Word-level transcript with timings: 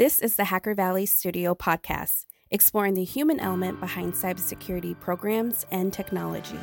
This 0.00 0.18
is 0.18 0.36
the 0.36 0.44
Hacker 0.44 0.74
Valley 0.74 1.04
Studio 1.04 1.54
podcast, 1.54 2.24
exploring 2.50 2.94
the 2.94 3.04
human 3.04 3.38
element 3.38 3.80
behind 3.80 4.14
cybersecurity 4.14 4.98
programs 4.98 5.66
and 5.70 5.92
technology. 5.92 6.58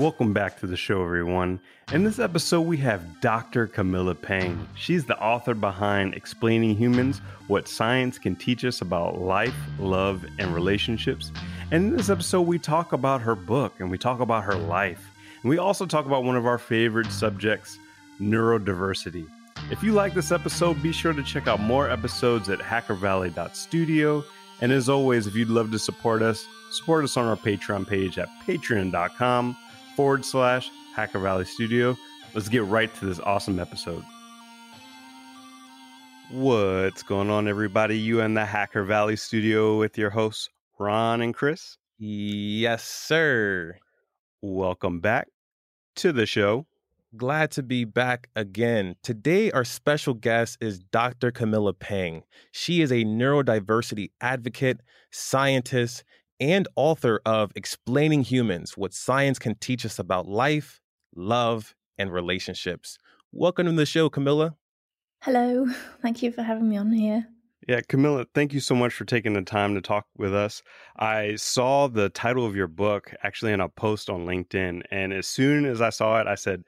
Welcome 0.00 0.32
back 0.32 0.58
to 0.60 0.66
the 0.66 0.78
show, 0.78 1.02
everyone. 1.02 1.60
In 1.92 2.04
this 2.04 2.18
episode, 2.18 2.62
we 2.62 2.78
have 2.78 3.20
Dr. 3.20 3.66
Camilla 3.66 4.14
Pang. 4.14 4.66
She's 4.74 5.04
the 5.04 5.20
author 5.20 5.52
behind 5.52 6.14
Explaining 6.14 6.74
Humans 6.74 7.18
What 7.48 7.68
Science 7.68 8.18
Can 8.18 8.34
Teach 8.34 8.64
Us 8.64 8.80
About 8.80 9.20
Life, 9.20 9.54
Love, 9.78 10.24
and 10.38 10.54
Relationships. 10.54 11.30
And 11.70 11.90
in 11.90 11.96
this 11.98 12.08
episode, 12.08 12.46
we 12.46 12.58
talk 12.58 12.94
about 12.94 13.20
her 13.20 13.34
book 13.34 13.74
and 13.78 13.90
we 13.90 13.98
talk 13.98 14.20
about 14.20 14.44
her 14.44 14.54
life. 14.54 15.06
And 15.42 15.50
we 15.50 15.58
also 15.58 15.84
talk 15.84 16.06
about 16.06 16.24
one 16.24 16.34
of 16.34 16.46
our 16.46 16.56
favorite 16.56 17.12
subjects, 17.12 17.78
neurodiversity. 18.18 19.26
If 19.70 19.82
you 19.82 19.92
like 19.92 20.14
this 20.14 20.32
episode, 20.32 20.82
be 20.82 20.92
sure 20.92 21.12
to 21.12 21.22
check 21.22 21.46
out 21.46 21.60
more 21.60 21.90
episodes 21.90 22.48
at 22.48 22.60
hackervalley.studio. 22.60 24.24
And 24.62 24.72
as 24.72 24.88
always, 24.88 25.26
if 25.26 25.34
you'd 25.34 25.50
love 25.50 25.70
to 25.72 25.78
support 25.78 26.22
us, 26.22 26.46
support 26.70 27.04
us 27.04 27.18
on 27.18 27.26
our 27.26 27.36
Patreon 27.36 27.86
page 27.86 28.18
at 28.18 28.30
patreon.com 28.46 29.58
forward 30.00 30.24
slash 30.24 30.70
Hacker 30.96 31.18
Valley 31.18 31.44
Studio. 31.44 31.94
Let's 32.32 32.48
get 32.48 32.64
right 32.64 32.92
to 32.94 33.04
this 33.04 33.20
awesome 33.20 33.58
episode. 33.58 34.02
What's 36.30 37.02
going 37.02 37.28
on, 37.28 37.46
everybody? 37.46 37.98
You 37.98 38.22
in 38.22 38.32
the 38.32 38.46
Hacker 38.46 38.82
Valley 38.84 39.16
Studio 39.16 39.78
with 39.78 39.98
your 39.98 40.08
hosts, 40.08 40.48
Ron 40.78 41.20
and 41.20 41.34
Chris. 41.34 41.76
Yes, 41.98 42.82
sir. 42.82 43.76
Welcome 44.40 45.00
back 45.00 45.28
to 45.96 46.12
the 46.12 46.24
show. 46.24 46.64
Glad 47.14 47.50
to 47.50 47.62
be 47.62 47.84
back 47.84 48.30
again. 48.34 48.96
Today, 49.02 49.50
our 49.50 49.64
special 49.64 50.14
guest 50.14 50.56
is 50.62 50.78
Dr. 50.78 51.30
Camilla 51.30 51.74
Pang. 51.74 52.22
She 52.52 52.80
is 52.80 52.90
a 52.90 53.04
neurodiversity 53.04 54.12
advocate, 54.22 54.80
scientist, 55.10 56.04
and 56.40 56.66
author 56.74 57.20
of 57.26 57.52
Explaining 57.54 58.22
Humans 58.22 58.76
What 58.76 58.94
Science 58.94 59.38
Can 59.38 59.56
Teach 59.56 59.84
Us 59.84 59.98
About 59.98 60.26
Life, 60.26 60.80
Love, 61.14 61.74
and 61.98 62.10
Relationships. 62.10 62.96
Welcome 63.30 63.66
to 63.66 63.72
the 63.72 63.84
show, 63.84 64.08
Camilla. 64.08 64.56
Hello. 65.20 65.66
Thank 66.02 66.22
you 66.22 66.32
for 66.32 66.42
having 66.42 66.68
me 66.68 66.78
on 66.78 66.92
here. 66.92 67.26
Yeah, 67.68 67.82
Camilla, 67.86 68.24
thank 68.34 68.54
you 68.54 68.58
so 68.58 68.74
much 68.74 68.94
for 68.94 69.04
taking 69.04 69.34
the 69.34 69.42
time 69.42 69.74
to 69.74 69.82
talk 69.82 70.06
with 70.16 70.34
us. 70.34 70.62
I 70.98 71.36
saw 71.36 71.88
the 71.88 72.08
title 72.08 72.46
of 72.46 72.56
your 72.56 72.66
book 72.66 73.12
actually 73.22 73.52
in 73.52 73.60
a 73.60 73.68
post 73.68 74.08
on 74.08 74.24
LinkedIn. 74.24 74.82
And 74.90 75.12
as 75.12 75.26
soon 75.26 75.66
as 75.66 75.82
I 75.82 75.90
saw 75.90 76.18
it, 76.20 76.26
I 76.26 76.36
said, 76.36 76.64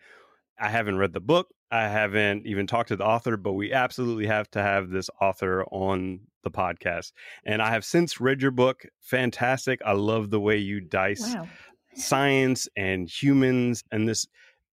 I 0.60 0.68
haven't 0.68 0.98
read 0.98 1.14
the 1.14 1.20
book. 1.20 1.48
I 1.70 1.88
haven't 1.88 2.46
even 2.46 2.66
talked 2.66 2.88
to 2.88 2.96
the 2.96 3.06
author, 3.06 3.38
but 3.38 3.54
we 3.54 3.72
absolutely 3.72 4.26
have 4.26 4.50
to 4.50 4.62
have 4.62 4.90
this 4.90 5.08
author 5.20 5.64
on 5.72 6.20
the 6.42 6.50
podcast. 6.50 7.12
And 7.44 7.62
I 7.62 7.70
have 7.70 7.84
since 7.84 8.20
read 8.20 8.42
your 8.42 8.50
book. 8.50 8.84
Fantastic. 9.00 9.80
I 9.84 9.92
love 9.92 10.30
the 10.30 10.40
way 10.40 10.58
you 10.58 10.80
dice 10.80 11.34
wow. 11.34 11.48
science 11.94 12.68
and 12.76 13.08
humans 13.08 13.82
and 13.90 14.08
this 14.08 14.26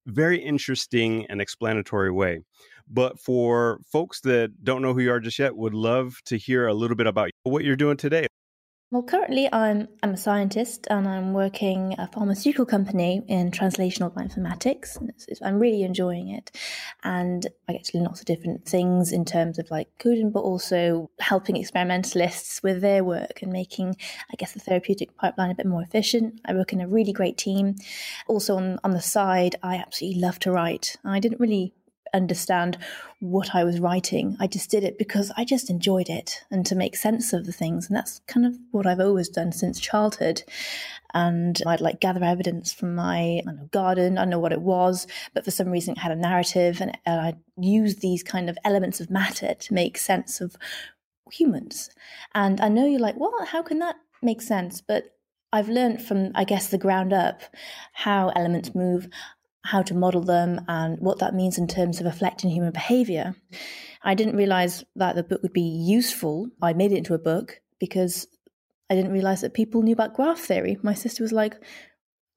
very 0.07 0.39
interesting 0.39 1.27
and 1.29 1.41
explanatory 1.41 2.11
way. 2.11 2.41
But 2.91 3.21
for 3.21 3.81
folks 3.93 4.21
that 4.23 4.65
don't 4.65 4.81
know 4.81 4.95
who 4.95 5.01
you 5.01 5.13
are 5.13 5.21
just 5.21 5.39
yet, 5.39 5.55
would 5.55 5.75
love 5.75 6.17
to 6.25 6.39
hear 6.39 6.67
a 6.67 6.75
little 6.75 6.97
bit 6.97 7.07
about 7.07 7.31
what 7.43 7.65
you're 7.65 7.77
doing 7.77 7.99
today. 7.99 8.27
Well, 8.91 9.03
currently 9.03 9.51
I'm 9.53 9.87
I'm 10.03 10.15
a 10.15 10.17
scientist 10.17 10.87
and 10.89 11.07
I'm 11.07 11.35
working 11.35 11.95
a 11.99 12.09
pharmaceutical 12.11 12.65
company 12.65 13.23
in 13.29 13.51
translational 13.51 14.11
bioinformatics. 14.11 14.97
I'm 15.43 15.59
really 15.59 15.83
enjoying 15.83 16.29
it, 16.29 16.51
and 17.05 17.47
I 17.69 17.75
get 17.75 17.85
to 17.85 17.99
learn 17.99 18.07
lots 18.07 18.21
of 18.21 18.27
different 18.27 18.65
things 18.65 19.13
in 19.13 19.27
terms 19.27 19.59
of 19.59 19.71
like 19.71 19.89
coding, 19.99 20.31
but 20.31 20.41
also 20.41 21.11
helping 21.21 21.57
experimentalists 21.57 22.63
with 22.63 22.81
their 22.81 23.05
work 23.05 23.43
and 23.43 23.53
making, 23.53 23.95
I 24.33 24.37
guess, 24.39 24.53
the 24.53 24.61
therapeutic 24.61 25.15
pipeline 25.19 25.51
a 25.51 25.55
bit 25.55 25.67
more 25.67 25.83
efficient. 25.83 26.41
I 26.47 26.55
work 26.55 26.73
in 26.73 26.81
a 26.81 26.89
really 26.89 27.13
great 27.13 27.37
team. 27.37 27.75
Also 28.27 28.57
on 28.57 28.79
on 28.85 28.93
the 28.93 29.03
side, 29.03 29.57
I 29.63 29.77
absolutely 29.77 30.23
love 30.23 30.39
to 30.41 30.51
write. 30.51 30.97
I 31.05 31.21
didn't 31.21 31.41
really 31.41 31.75
understand 32.15 32.79
what 33.21 33.55
I 33.55 33.65
was 33.65 33.81
writing. 33.81 34.37
I 34.39 34.47
just 34.47 34.71
did 34.71 34.85
it 34.85 34.99
because 34.99 35.33
I 35.37 35.45
just 35.45 35.71
enjoyed 35.71 36.09
it 36.09 36.45
and 36.51 36.65
to 36.67 36.75
make 36.75 36.97
sense 36.97 37.33
of 37.33 37.47
the 37.47 37.53
things. 37.53 37.89
And 37.89 37.97
that's 37.97 38.21
kind 38.27 38.47
of 38.47 38.57
what 38.71 38.87
I've 38.87 39.01
always 39.01 39.29
done 39.29 39.53
since 39.53 39.81
childhood. 39.81 40.43
And 41.15 41.61
I'd 41.67 41.81
like 41.81 42.01
gather 42.01 42.23
evidence 42.23 42.73
from 42.73 42.95
my 42.95 43.41
know, 43.45 43.69
garden. 43.73 44.19
I 44.19 44.25
know 44.25 44.39
what 44.39 44.53
it 44.53 44.61
was, 44.61 45.07
but 45.35 45.45
for 45.45 45.51
some 45.51 45.69
reason 45.69 45.93
it 45.93 45.99
had 45.99 46.13
a 46.13 46.17
narrative 46.17 46.81
and, 46.81 46.97
and 47.05 47.21
I'd 47.21 47.39
use 47.57 47.97
these 47.97 48.23
kind 48.23 48.49
of 48.49 48.59
elements 48.65 49.01
of 49.01 49.11
matter 49.11 49.55
to 49.55 49.75
make 49.75 49.99
sense 49.99 50.41
of 50.41 50.57
humans. 51.33 51.91
And 52.35 52.61
I 52.61 52.69
know 52.69 52.87
you're 52.87 53.01
like, 53.01 53.17
well, 53.17 53.33
how 53.47 53.63
can 53.63 53.81
that 53.81 53.97
make 54.23 54.43
sense? 54.43 54.81
But 54.81 55.15
I've 55.53 55.69
learned 55.69 56.03
from, 56.03 56.33
I 56.35 56.45
guess, 56.45 56.69
the 56.69 56.79
ground 56.79 57.13
up 57.13 57.43
how 57.93 58.29
elements 58.31 58.75
move 58.75 59.09
how 59.65 59.83
to 59.83 59.95
model 59.95 60.23
them 60.23 60.61
and 60.69 60.99
what 61.01 61.19
that 61.19 61.35
means 61.35 61.59
in 61.59 61.67
terms 61.67 62.01
of 62.01 62.07
reflecting 62.07 62.51
human 62.51 62.73
behavior. 62.73 63.35
I 64.03 64.15
didn't 64.15 64.37
realize 64.37 64.85
that 64.97 65.17
the 65.17 65.23
book 65.23 65.43
would 65.43 65.53
be 65.53 65.61
useful. 65.61 66.49
I 66.63 66.73
made 66.73 66.93
it 66.93 66.99
into 66.99 67.15
a 67.15 67.19
book 67.19 67.61
because 67.79 68.27
I 68.91 68.95
didn't 68.95 69.13
realize 69.13 69.43
that 69.43 69.55
people 69.55 69.83
knew 69.83 69.93
about 69.93 70.15
graph 70.15 70.39
theory. 70.39 70.79
My 70.83 70.95
sister 70.95 71.23
was 71.23 71.33
like, 71.33 71.55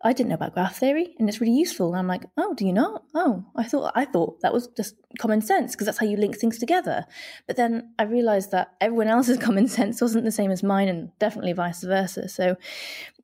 I 0.03 0.13
didn't 0.13 0.29
know 0.29 0.35
about 0.35 0.53
graph 0.53 0.77
theory 0.77 1.15
and 1.19 1.29
it's 1.29 1.39
really 1.39 1.53
useful. 1.53 1.89
And 1.89 1.99
I'm 1.99 2.07
like, 2.07 2.23
oh, 2.35 2.53
do 2.55 2.65
you 2.65 2.73
not? 2.73 3.03
Oh, 3.13 3.45
I 3.55 3.63
thought 3.63 3.91
I 3.95 4.05
thought 4.05 4.41
that 4.41 4.53
was 4.53 4.67
just 4.75 4.95
common 5.19 5.41
sense 5.41 5.73
because 5.73 5.85
that's 5.85 5.99
how 5.99 6.07
you 6.07 6.17
link 6.17 6.37
things 6.37 6.57
together. 6.57 7.05
But 7.45 7.55
then 7.55 7.93
I 7.99 8.03
realized 8.03 8.51
that 8.51 8.73
everyone 8.81 9.07
else's 9.07 9.37
common 9.41 9.67
sense 9.67 10.01
wasn't 10.01 10.25
the 10.25 10.31
same 10.31 10.51
as 10.51 10.63
mine 10.63 10.87
and 10.87 11.11
definitely 11.19 11.53
vice 11.53 11.83
versa. 11.83 12.27
So 12.29 12.55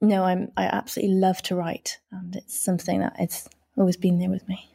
no, 0.02 0.24
I'm 0.24 0.52
I 0.56 0.66
absolutely 0.66 1.16
love 1.16 1.41
to 1.44 1.56
write 1.56 1.97
and 2.12 2.35
it's 2.35 2.58
something 2.64 3.00
that 3.00 3.16
it's 3.18 3.50
always 3.78 3.98
been 3.98 4.20
there 4.20 4.30
with 4.30 4.48
me. 4.48 4.70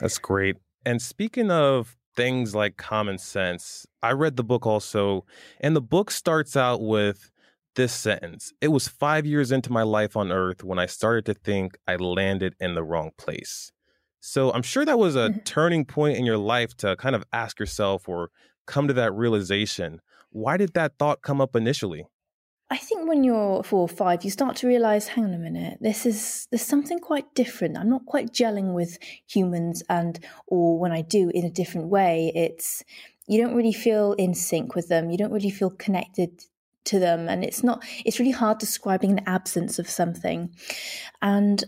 That's 0.00 0.18
great. 0.18 0.56
And 0.84 1.00
speaking 1.00 1.50
of 1.50 1.96
things 2.14 2.54
like 2.54 2.76
common 2.76 3.18
sense, 3.18 3.86
I 4.02 4.12
read 4.12 4.36
the 4.36 4.44
book 4.44 4.66
also, 4.66 5.24
and 5.60 5.74
the 5.74 5.80
book 5.80 6.10
starts 6.10 6.56
out 6.56 6.80
with 6.80 7.30
this 7.76 7.92
sentence 7.92 8.52
It 8.60 8.68
was 8.68 8.88
five 8.88 9.26
years 9.26 9.52
into 9.52 9.70
my 9.70 9.82
life 9.82 10.16
on 10.16 10.32
earth 10.32 10.64
when 10.64 10.78
I 10.78 10.86
started 10.86 11.26
to 11.26 11.34
think 11.34 11.76
I 11.86 11.96
landed 11.96 12.54
in 12.58 12.74
the 12.74 12.82
wrong 12.82 13.10
place. 13.18 13.70
So 14.20 14.50
I'm 14.52 14.62
sure 14.62 14.84
that 14.84 14.98
was 14.98 15.14
a 15.14 15.28
mm-hmm. 15.28 15.38
turning 15.40 15.84
point 15.84 16.16
in 16.16 16.24
your 16.24 16.38
life 16.38 16.74
to 16.78 16.96
kind 16.96 17.14
of 17.14 17.22
ask 17.32 17.60
yourself 17.60 18.08
or 18.08 18.30
come 18.66 18.88
to 18.88 18.94
that 18.94 19.12
realization. 19.12 20.00
Why 20.30 20.56
did 20.56 20.74
that 20.74 20.94
thought 20.98 21.22
come 21.22 21.40
up 21.40 21.54
initially? 21.54 22.06
I 22.68 22.76
think 22.76 23.08
when 23.08 23.22
you're 23.22 23.62
four 23.62 23.80
or 23.80 23.88
five, 23.88 24.24
you 24.24 24.30
start 24.30 24.56
to 24.56 24.66
realize, 24.66 25.08
hang 25.08 25.24
on 25.24 25.34
a 25.34 25.38
minute, 25.38 25.78
this 25.80 26.04
is 26.04 26.48
there's 26.50 26.62
something 26.62 26.98
quite 26.98 27.32
different. 27.34 27.78
I'm 27.78 27.88
not 27.88 28.06
quite 28.06 28.32
gelling 28.32 28.74
with 28.74 28.98
humans, 29.26 29.84
and 29.88 30.18
or 30.48 30.78
when 30.78 30.90
I 30.90 31.02
do 31.02 31.30
in 31.32 31.44
a 31.44 31.50
different 31.50 31.88
way, 31.88 32.32
it's 32.34 32.82
you 33.28 33.40
don't 33.40 33.54
really 33.54 33.72
feel 33.72 34.14
in 34.14 34.34
sync 34.34 34.74
with 34.74 34.88
them. 34.88 35.10
You 35.10 35.18
don't 35.18 35.32
really 35.32 35.50
feel 35.50 35.70
connected 35.70 36.42
to 36.86 36.98
them, 36.98 37.28
and 37.28 37.44
it's 37.44 37.62
not. 37.62 37.84
It's 38.04 38.18
really 38.18 38.32
hard 38.32 38.58
describing 38.58 39.12
an 39.12 39.24
absence 39.26 39.78
of 39.78 39.88
something, 39.88 40.52
and 41.22 41.64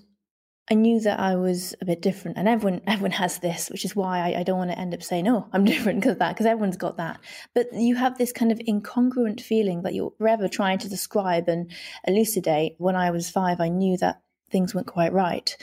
I 0.70 0.74
knew 0.74 1.00
that 1.00 1.18
I 1.18 1.36
was 1.36 1.74
a 1.80 1.86
bit 1.86 2.02
different, 2.02 2.36
and 2.36 2.48
everyone 2.48 2.82
everyone 2.86 3.12
has 3.12 3.38
this, 3.38 3.70
which 3.70 3.84
is 3.84 3.96
why 3.96 4.18
I, 4.20 4.40
I 4.40 4.42
don't 4.42 4.58
want 4.58 4.70
to 4.70 4.78
end 4.78 4.94
up 4.94 5.02
saying, 5.02 5.28
"Oh, 5.28 5.48
I'm 5.52 5.64
different" 5.72 6.00
because 6.00 6.18
that, 6.18 6.34
because 6.34 6.46
everyone's 6.46 6.76
got 6.76 6.96
that. 6.98 7.20
But 7.54 7.72
you 7.72 7.96
have 7.96 8.18
this 8.18 8.32
kind 8.32 8.52
of 8.52 8.58
incongruent 8.58 9.40
feeling 9.40 9.82
that 9.82 9.94
you're 9.94 10.12
forever 10.18 10.48
trying 10.48 10.78
to 10.78 10.88
describe 10.88 11.48
and 11.48 11.70
elucidate. 12.06 12.74
When 12.78 12.96
I 12.96 13.10
was 13.10 13.30
five, 13.30 13.60
I 13.60 13.68
knew 13.68 13.96
that 13.98 14.20
things 14.50 14.74
weren't 14.74 14.86
quite 14.86 15.12
right. 15.12 15.56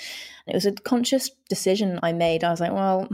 And 0.45 0.53
it 0.53 0.57
was 0.57 0.65
a 0.65 0.71
conscious 0.71 1.29
decision 1.49 1.99
I 2.03 2.13
made. 2.13 2.43
I 2.43 2.51
was 2.51 2.59
like, 2.59 2.73
well. 2.73 3.07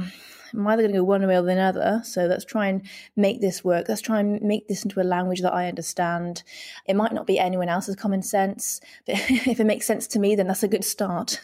I'm 0.54 0.68
either 0.68 0.82
going 0.82 0.92
to 0.92 1.00
go 1.00 1.06
one 1.06 1.26
way 1.26 1.38
or 1.38 1.44
the 1.44 1.58
other. 1.58 2.02
So 2.04 2.26
let's 2.26 2.44
try 2.44 2.68
and 2.68 2.86
make 3.16 3.40
this 3.40 3.64
work. 3.64 3.88
Let's 3.88 4.02
try 4.02 4.20
and 4.20 4.42
make 4.42 4.68
this 4.68 4.84
into 4.84 5.00
a 5.00 5.04
language 5.04 5.40
that 5.44 5.54
I 5.54 5.70
understand. 5.70 6.44
It 6.86 6.98
might 6.98 7.14
not 7.14 7.26
be 7.26 7.40
anyone 7.40 7.70
else's 7.70 7.96
common 7.96 8.22
sense, 8.22 8.82
but 9.06 9.16
if 9.30 9.62
it 9.62 9.64
makes 9.64 9.86
sense 9.86 10.08
to 10.08 10.20
me, 10.20 10.36
then 10.36 10.48
that's 10.48 10.64
a 10.64 10.68
good 10.68 10.84
start. 10.84 11.40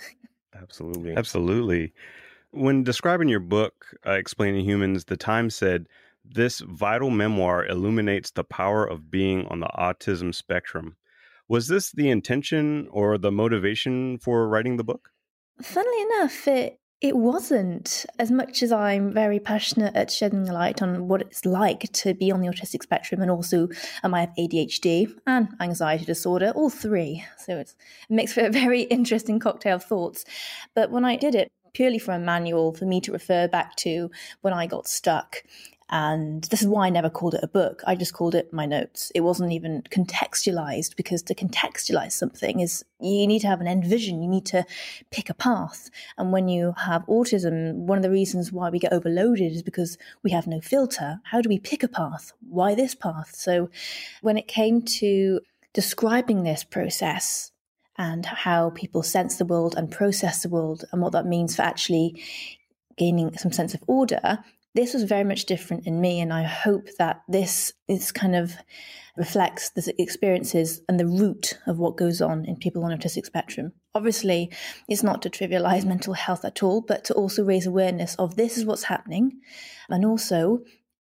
Absolutely. 0.61 1.15
Absolutely. 1.15 1.93
When 2.51 2.83
describing 2.83 3.29
your 3.29 3.39
book, 3.39 3.85
uh, 4.05 4.11
Explaining 4.11 4.65
Humans, 4.65 5.05
the 5.05 5.17
Times 5.17 5.55
said, 5.55 5.87
this 6.25 6.59
vital 6.59 7.09
memoir 7.09 7.65
illuminates 7.65 8.31
the 8.31 8.43
power 8.43 8.85
of 8.85 9.09
being 9.09 9.45
on 9.47 9.59
the 9.59 9.69
autism 9.77 10.33
spectrum. 10.33 10.97
Was 11.47 11.67
this 11.67 11.91
the 11.91 12.09
intention 12.09 12.87
or 12.91 13.17
the 13.17 13.31
motivation 13.31 14.17
for 14.17 14.47
writing 14.49 14.77
the 14.77 14.83
book? 14.83 15.11
Funnily 15.61 16.01
enough, 16.01 16.47
it 16.47 16.79
It 16.99 17.15
wasn't. 17.15 18.07
As 18.17 18.31
much 18.31 18.63
as 18.63 18.71
I'm 18.71 19.13
very 19.13 19.39
passionate 19.39 19.95
at 19.95 20.09
shedding 20.09 20.47
light 20.47 20.81
on 20.81 21.07
what 21.07 21.21
it's 21.21 21.45
like 21.45 21.91
to 21.93 22.15
be 22.15 22.31
on 22.31 22.41
the 22.41 22.47
autistic 22.47 22.81
spectrum 22.81 23.21
and 23.21 23.29
also 23.29 23.69
um, 24.03 24.15
I 24.15 24.21
have 24.21 24.33
ADHD 24.37 25.13
and 25.27 25.49
anxiety 25.59 26.05
disorder, 26.05 26.51
all 26.55 26.71
three. 26.71 27.23
So 27.37 27.57
it 27.59 27.75
makes 28.09 28.33
for 28.33 28.45
a 28.45 28.49
very 28.63 28.81
interesting 28.81 29.39
cocktail 29.39 29.75
of 29.75 29.83
thoughts. 29.83 30.25
But 30.73 30.89
when 30.89 31.05
I 31.05 31.17
did 31.17 31.35
it, 31.35 31.51
purely 31.73 31.99
from 31.99 32.15
a 32.15 32.25
manual 32.25 32.73
for 32.73 32.85
me 32.85 32.99
to 33.01 33.11
refer 33.11 33.47
back 33.47 33.75
to 33.75 34.09
when 34.41 34.53
I 34.53 34.65
got 34.65 34.87
stuck 34.87 35.43
and 35.89 36.43
this 36.45 36.61
is 36.61 36.67
why 36.67 36.87
I 36.87 36.89
never 36.89 37.09
called 37.09 37.35
it 37.35 37.43
a 37.43 37.47
book. 37.47 37.81
I 37.87 37.95
just 37.95 38.13
called 38.13 38.35
it 38.35 38.51
my 38.51 38.65
notes. 38.65 39.09
It 39.15 39.21
wasn't 39.21 39.53
even 39.53 39.83
contextualized 39.83 40.97
because 40.97 41.21
to 41.23 41.35
contextualize 41.35 42.11
something 42.11 42.59
is 42.59 42.83
you 42.99 43.25
need 43.25 43.39
to 43.39 43.47
have 43.47 43.61
an 43.61 43.67
end 43.67 43.85
vision. 43.85 44.21
You 44.21 44.27
need 44.27 44.45
to 44.47 44.65
pick 45.11 45.29
a 45.29 45.33
path. 45.33 45.89
And 46.17 46.33
when 46.33 46.49
you 46.49 46.73
have 46.77 47.05
autism, 47.05 47.73
one 47.75 47.97
of 47.97 48.03
the 48.03 48.11
reasons 48.11 48.51
why 48.51 48.69
we 48.69 48.79
get 48.79 48.91
overloaded 48.91 49.53
is 49.53 49.63
because 49.63 49.97
we 50.23 50.31
have 50.31 50.45
no 50.45 50.59
filter. 50.59 51.21
How 51.23 51.41
do 51.41 51.47
we 51.47 51.59
pick 51.59 51.83
a 51.83 51.87
path? 51.87 52.33
Why 52.49 52.75
this 52.75 52.93
path? 52.93 53.33
So 53.33 53.69
when 54.21 54.37
it 54.37 54.47
came 54.47 54.81
to 54.81 55.39
describing 55.73 56.43
this 56.43 56.65
process, 56.65 57.51
and 57.99 58.27
how 58.27 58.69
people 58.71 59.01
sense 59.01 59.37
the 59.37 59.45
world 59.45 59.73
and 59.75 59.89
process 59.89 60.43
the 60.43 60.49
world 60.49 60.85
and 60.91 61.01
what 61.01 61.13
that 61.13 61.25
means 61.25 61.55
for 61.55 61.63
actually 61.63 62.21
gaining 62.95 63.35
some 63.37 63.51
sense 63.51 63.73
of 63.73 63.83
order, 63.87 64.37
this 64.75 64.93
was 64.93 65.03
very 65.03 65.23
much 65.23 65.45
different 65.45 65.87
in 65.87 66.01
me, 66.01 66.19
and 66.19 66.31
I 66.31 66.43
hope 66.43 66.89
that 66.99 67.23
this 67.27 67.73
is 67.87 68.11
kind 68.11 68.35
of 68.35 68.53
reflects 69.15 69.71
the 69.71 69.93
experiences 69.99 70.81
and 70.87 70.99
the 70.99 71.07
root 71.07 71.57
of 71.65 71.79
what 71.79 71.97
goes 71.97 72.21
on 72.21 72.45
in 72.45 72.55
people 72.55 72.83
on 72.83 72.91
autistic 72.91 73.25
spectrum. 73.25 73.73
Obviously, 73.95 74.51
it's 74.87 75.03
not 75.03 75.21
to 75.23 75.29
trivialize 75.29 75.85
mental 75.95 76.13
health 76.13 76.45
at 76.45 76.61
all, 76.61 76.81
but 76.81 77.03
to 77.05 77.13
also 77.13 77.43
raise 77.43 77.65
awareness 77.65 78.15
of 78.15 78.35
this 78.35 78.57
is 78.57 78.65
what's 78.65 78.83
happening, 78.83 79.39
and 79.89 80.05
also 80.05 80.59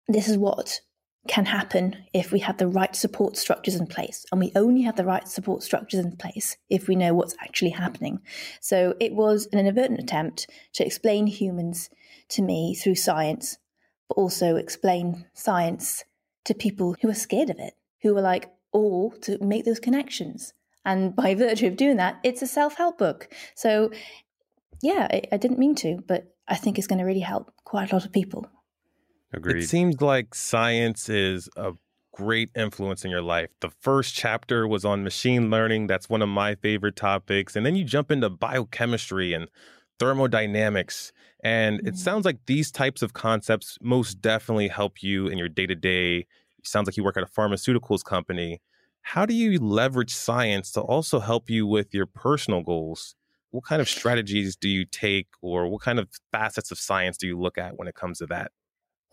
this 0.08 0.28
is 0.28 0.38
what 0.38 0.82
can 1.28 1.46
happen 1.46 1.96
if 2.14 2.32
we 2.32 2.40
have 2.40 2.58
the 2.58 2.68
right 2.68 2.96
support 2.96 3.38
structures 3.38 3.76
in 3.76 3.88
place. 3.88 4.26
And 4.32 4.42
we 4.42 4.52
only 4.56 4.82
have 4.82 4.98
the 4.98 5.06
right 5.06 5.28
support 5.28 5.64
structures 5.64 6.04
in 6.04 6.18
place 6.18 6.58
if 6.70 6.88
we 6.88 6.96
know 6.96 7.14
what's 7.14 7.36
actually 7.40 7.72
happening. 7.72 8.20
So 8.60 8.96
it 9.00 9.14
was 9.14 9.48
an 9.52 9.60
inadvertent 9.60 10.02
attempt 10.02 10.50
to 10.74 10.86
explain 10.86 11.28
humans 11.28 11.90
to 12.30 12.42
me 12.42 12.76
through 12.76 12.96
science, 12.96 13.58
but 14.10 14.16
also 14.16 14.58
explain 14.58 15.26
science 15.34 16.04
to 16.46 16.54
people 16.54 16.98
who 17.02 17.10
are 17.10 17.16
scared 17.16 17.50
of 17.50 17.60
it, 17.60 17.74
who 18.02 18.18
are 18.18 18.22
like, 18.22 18.52
or 18.74 19.16
to 19.20 19.38
make 19.40 19.64
those 19.64 19.80
connections. 19.80 20.54
And 20.84 21.16
by 21.16 21.36
virtue 21.36 21.68
of 21.68 21.78
doing 21.78 21.98
that, 21.98 22.20
it's 22.24 22.42
a 22.42 22.48
self 22.48 22.76
help 22.76 22.98
book. 22.98 23.30
So, 23.56 23.92
yeah, 24.82 25.08
I, 25.10 25.22
I, 25.32 25.38
didn't 25.38 25.60
mean 25.60 25.76
to, 25.76 26.04
but 26.06 26.36
I 26.50 26.56
think 26.56 26.78
it's 26.78 26.88
going 26.88 27.00
to 27.00 27.06
really 27.06 27.22
help 27.22 27.54
quite 27.64 27.92
a 27.92 27.96
lot 27.96 28.04
of 28.06 28.12
people. 28.12 28.50
Agreed. 29.34 29.64
It 29.64 29.68
seems 29.68 30.02
like 30.02 30.36
science 30.36 31.10
is 31.10 31.50
a 31.58 31.74
great 32.14 32.52
influence 32.56 33.04
in 33.04 33.10
your 33.10 33.24
life. 33.24 33.50
The 33.62 33.72
first 33.82 34.14
chapter 34.14 34.68
was 34.68 34.86
on 34.86 35.04
machine 35.04 35.50
learning. 35.50 35.88
That's 35.88 36.08
one 36.08 36.22
of 36.22 36.30
my 36.30 36.56
favorite 36.56 36.96
topics. 36.96 37.56
And 37.56 37.66
then 37.66 37.76
you 37.76 37.84
jump 37.84 38.12
into 38.12 38.30
biochemistry 38.30 39.34
and 39.34 39.48
thermodynamics. 40.00 41.12
And 41.44 41.80
it 41.80 41.86
mm-hmm. 41.86 41.96
sounds 41.96 42.26
like 42.26 42.38
these 42.46 42.72
types 42.72 43.02
of 43.02 43.14
concepts 43.14 43.78
most 43.82 44.22
definitely 44.22 44.68
help 44.68 45.02
you 45.02 45.28
in 45.28 45.38
your 45.38 45.50
day 45.50 45.66
to 45.66 45.76
day. 45.76 46.28
Sounds 46.64 46.88
like 46.88 46.96
you 46.96 47.04
work 47.04 47.18
at 47.18 47.24
a 47.24 47.26
pharmaceuticals 47.26 48.04
company. 48.04 48.62
How 49.02 49.26
do 49.26 49.34
you 49.34 49.60
leverage 49.60 50.14
science 50.14 50.72
to 50.74 50.82
also 50.82 51.20
help 51.20 51.50
you 51.50 51.68
with 51.68 51.94
your 51.94 52.06
personal 52.06 52.62
goals? 52.62 53.16
What 53.50 53.66
kind 53.66 53.82
of 53.82 53.90
strategies 53.90 54.56
do 54.56 54.70
you 54.70 54.86
take, 54.86 55.28
or 55.42 55.68
what 55.68 55.82
kind 55.82 56.00
of 56.00 56.08
facets 56.32 56.72
of 56.72 56.80
science 56.80 57.18
do 57.18 57.28
you 57.28 57.38
look 57.38 57.58
at 57.58 57.78
when 57.78 57.88
it 57.88 57.96
comes 57.96 58.20
to 58.20 58.28
that? 58.28 58.52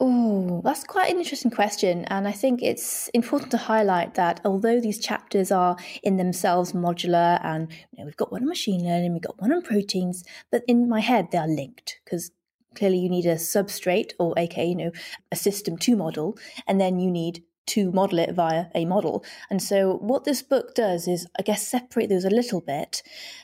Oh, 0.02 0.62
that's 0.64 0.82
quite 0.84 1.10
an 1.10 1.18
interesting 1.18 1.50
question. 1.50 2.06
And 2.06 2.26
I 2.26 2.32
think 2.32 2.62
it's 2.62 3.08
important 3.08 3.50
to 3.50 3.58
highlight 3.58 4.14
that 4.14 4.40
although 4.46 4.80
these 4.80 4.98
chapters 4.98 5.52
are 5.52 5.76
in 6.02 6.16
themselves 6.16 6.72
modular 6.72 7.38
and 7.44 7.70
you 7.70 7.98
know, 7.98 8.06
we've 8.06 8.16
got 8.16 8.32
one 8.32 8.40
on 8.40 8.48
machine 8.48 8.82
learning, 8.82 9.12
we've 9.12 9.20
got 9.20 9.38
one 9.38 9.52
on 9.52 9.60
proteins, 9.60 10.24
but 10.50 10.62
in 10.66 10.88
my 10.88 11.00
head 11.00 11.28
they 11.30 11.36
are 11.36 11.46
linked 11.46 12.00
because 12.02 12.30
clearly 12.74 12.96
you 12.96 13.10
need 13.10 13.26
a 13.26 13.34
substrate 13.34 14.12
or 14.18 14.32
aka, 14.38 14.66
you 14.66 14.74
know, 14.74 14.92
a 15.30 15.36
system 15.36 15.76
to 15.76 15.96
model, 15.96 16.38
and 16.66 16.80
then 16.80 16.98
you 16.98 17.10
need 17.10 17.44
to 17.66 17.92
model 17.92 18.20
it 18.20 18.32
via 18.32 18.66
a 18.74 18.86
model. 18.86 19.22
And 19.50 19.62
so 19.62 19.98
what 19.98 20.24
this 20.24 20.40
book 20.40 20.74
does 20.74 21.08
is 21.08 21.26
I 21.38 21.42
guess 21.42 21.68
separate 21.68 22.08
those 22.08 22.24
a 22.24 22.30
little 22.30 22.62
bit 22.62 23.02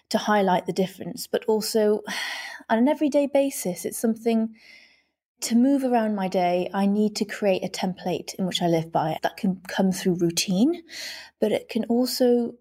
to 0.08 0.16
highlight 0.16 0.64
the 0.64 0.72
difference, 0.72 1.26
but 1.26 1.44
also 1.44 2.00
on 2.70 2.78
an 2.78 2.88
everyday 2.88 3.26
basis, 3.26 3.84
it's 3.84 3.98
something 3.98 4.54
to 5.42 5.54
move 5.54 5.84
around 5.84 6.14
my 6.14 6.28
day, 6.28 6.70
I 6.72 6.86
need 6.86 7.16
to 7.16 7.24
create 7.24 7.64
a 7.64 7.68
template 7.68 8.34
in 8.34 8.46
which 8.46 8.62
I 8.62 8.66
live 8.66 8.90
by. 8.90 9.18
That 9.22 9.36
can 9.36 9.60
come 9.68 9.92
through 9.92 10.16
routine, 10.16 10.82
but 11.40 11.52
it 11.52 11.68
can 11.68 11.84
also 11.84 12.54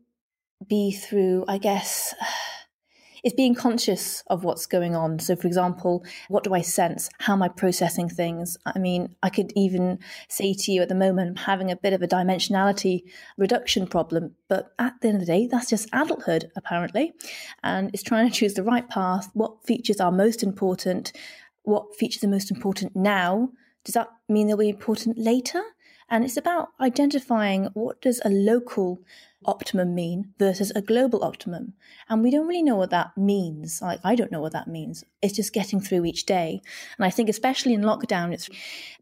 be 0.67 0.91
through, 0.91 1.45
I 1.47 1.57
guess, 1.57 2.13
is 3.23 3.33
being 3.33 3.55
conscious 3.55 4.23
of 4.27 4.43
what's 4.43 4.67
going 4.67 4.95
on. 4.95 5.17
So, 5.17 5.35
for 5.35 5.47
example, 5.47 6.05
what 6.27 6.43
do 6.43 6.53
I 6.53 6.61
sense? 6.61 7.09
How 7.19 7.33
am 7.33 7.41
I 7.41 7.47
processing 7.47 8.07
things? 8.07 8.55
I 8.67 8.77
mean, 8.77 9.15
I 9.23 9.29
could 9.29 9.51
even 9.55 9.97
say 10.29 10.53
to 10.53 10.71
you 10.71 10.83
at 10.83 10.89
the 10.89 10.95
moment, 10.95 11.29
I'm 11.29 11.45
having 11.45 11.71
a 11.71 11.75
bit 11.75 11.93
of 11.93 12.03
a 12.03 12.07
dimensionality 12.07 13.01
reduction 13.35 13.87
problem, 13.87 14.35
but 14.47 14.73
at 14.77 14.93
the 15.01 15.07
end 15.07 15.21
of 15.21 15.21
the 15.21 15.33
day, 15.33 15.47
that's 15.47 15.71
just 15.71 15.89
adulthood, 15.91 16.51
apparently. 16.55 17.13
And 17.63 17.89
it's 17.93 18.03
trying 18.03 18.29
to 18.29 18.35
choose 18.35 18.53
the 18.53 18.63
right 18.63 18.87
path, 18.87 19.31
what 19.33 19.65
features 19.65 19.99
are 19.99 20.11
most 20.11 20.43
important, 20.43 21.11
what 21.65 21.95
features 21.95 22.23
are 22.23 22.27
most 22.27 22.51
important 22.51 22.95
now, 22.95 23.49
does 23.83 23.93
that 23.93 24.09
mean 24.27 24.47
they'll 24.47 24.57
be 24.57 24.69
important 24.69 25.17
later? 25.17 25.61
And 26.09 26.23
it's 26.23 26.37
about 26.37 26.69
identifying 26.79 27.65
what 27.73 28.01
does 28.01 28.21
a 28.23 28.29
local 28.29 28.99
optimum 29.45 29.95
mean 29.95 30.33
versus 30.37 30.71
a 30.75 30.81
global 30.81 31.23
optimum. 31.23 31.73
And 32.09 32.21
we 32.21 32.31
don't 32.31 32.47
really 32.47 32.63
know 32.63 32.75
what 32.75 32.91
that 32.91 33.17
means. 33.17 33.81
Like 33.81 33.99
I 34.03 34.15
don't 34.15 34.31
know 34.31 34.41
what 34.41 34.53
that 34.53 34.67
means. 34.67 35.03
It's 35.21 35.35
just 35.35 35.53
getting 35.53 35.79
through 35.79 36.05
each 36.05 36.25
day. 36.25 36.61
And 36.97 37.05
I 37.05 37.09
think 37.09 37.29
especially 37.29 37.73
in 37.73 37.81
lockdown, 37.81 38.33
it's 38.33 38.49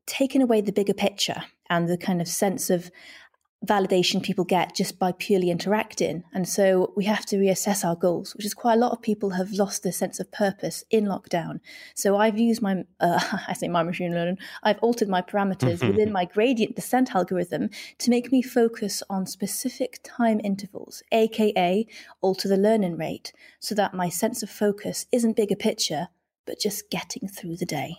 taken 0.06 0.42
away 0.42 0.62
the 0.62 0.72
bigger 0.72 0.94
picture 0.94 1.44
and 1.70 1.90
the 1.90 1.98
kind 1.98 2.22
of 2.22 2.28
sense 2.28 2.70
of 2.70 2.90
validation 3.66 4.22
people 4.22 4.44
get 4.44 4.76
just 4.76 5.00
by 5.00 5.12
purely 5.14 5.50
interacting. 5.50 6.24
And 6.34 6.48
so 6.48 6.92
we 6.96 7.06
have 7.06 7.26
to 7.28 7.38
reassess 7.38 7.86
our 7.86 7.96
goals, 7.96 8.36
which 8.36 8.46
is 8.46 8.54
quite 8.54 8.74
a 8.74 8.80
lot 8.80 8.92
of 8.92 9.02
people 9.02 9.32
have 9.32 9.52
lost 9.54 9.84
their 9.84 9.92
sense 9.92 10.20
of 10.20 10.32
purpose 10.32 10.84
in 10.90 11.06
lockdown. 11.06 11.60
So 11.96 12.18
I've 12.18 12.38
used 12.38 12.62
my, 12.62 12.84
uh, 13.00 13.20
I 13.48 13.54
say 13.54 13.70
my 13.70 13.84
machine 13.84 14.14
learning, 14.14 14.40
I've 14.64 14.80
altered 14.80 15.08
my 15.08 15.22
parameters 15.22 15.86
within 15.88 16.12
my 16.12 16.26
gradient 16.26 16.76
descent 16.76 17.16
algorithm 17.16 17.70
to 18.00 18.10
make 18.10 18.32
me 18.32 18.42
focus 18.42 19.02
on 19.10 19.26
specific 19.26 20.00
time 20.04 20.42
intervals, 20.44 21.02
AKA 21.12 21.88
alter 22.22 22.50
the 22.50 22.58
learning 22.58 22.98
rate, 22.98 23.32
so 23.60 23.74
that 23.76 23.94
my 23.94 24.10
sense 24.10 24.44
of 24.44 24.50
focus 24.50 25.06
isn't 25.12 25.38
bigger 25.38 25.56
picture, 25.56 26.10
but 26.46 26.60
just 26.60 26.90
getting 26.90 27.30
through 27.30 27.56
the 27.56 27.66
day. 27.66 27.98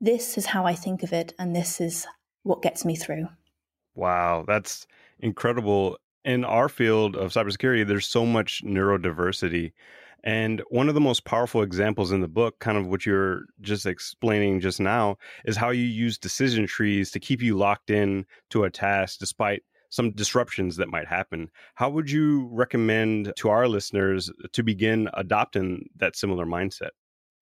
This 0.00 0.36
is 0.36 0.46
how 0.46 0.66
I 0.66 0.74
think 0.74 1.02
of 1.02 1.12
it, 1.12 1.32
and 1.38 1.56
this 1.56 1.80
is 1.80 2.06
what 2.42 2.62
gets 2.62 2.84
me 2.84 2.94
through. 2.94 3.28
Wow, 3.98 4.44
that's 4.46 4.86
incredible. 5.18 5.98
In 6.24 6.44
our 6.44 6.68
field 6.68 7.16
of 7.16 7.32
cybersecurity, 7.32 7.84
there's 7.84 8.06
so 8.06 8.24
much 8.24 8.62
neurodiversity. 8.64 9.72
And 10.22 10.62
one 10.70 10.88
of 10.88 10.94
the 10.94 11.00
most 11.00 11.24
powerful 11.24 11.62
examples 11.62 12.12
in 12.12 12.20
the 12.20 12.28
book, 12.28 12.60
kind 12.60 12.78
of 12.78 12.86
what 12.86 13.04
you're 13.04 13.46
just 13.60 13.86
explaining 13.86 14.60
just 14.60 14.78
now, 14.78 15.16
is 15.44 15.56
how 15.56 15.70
you 15.70 15.82
use 15.82 16.16
decision 16.16 16.64
trees 16.64 17.10
to 17.10 17.18
keep 17.18 17.42
you 17.42 17.56
locked 17.56 17.90
in 17.90 18.24
to 18.50 18.62
a 18.62 18.70
task 18.70 19.18
despite 19.18 19.64
some 19.90 20.12
disruptions 20.12 20.76
that 20.76 20.88
might 20.88 21.08
happen. 21.08 21.50
How 21.74 21.90
would 21.90 22.08
you 22.08 22.48
recommend 22.52 23.32
to 23.36 23.48
our 23.48 23.66
listeners 23.66 24.30
to 24.52 24.62
begin 24.62 25.08
adopting 25.14 25.88
that 25.96 26.14
similar 26.14 26.46
mindset? 26.46 26.90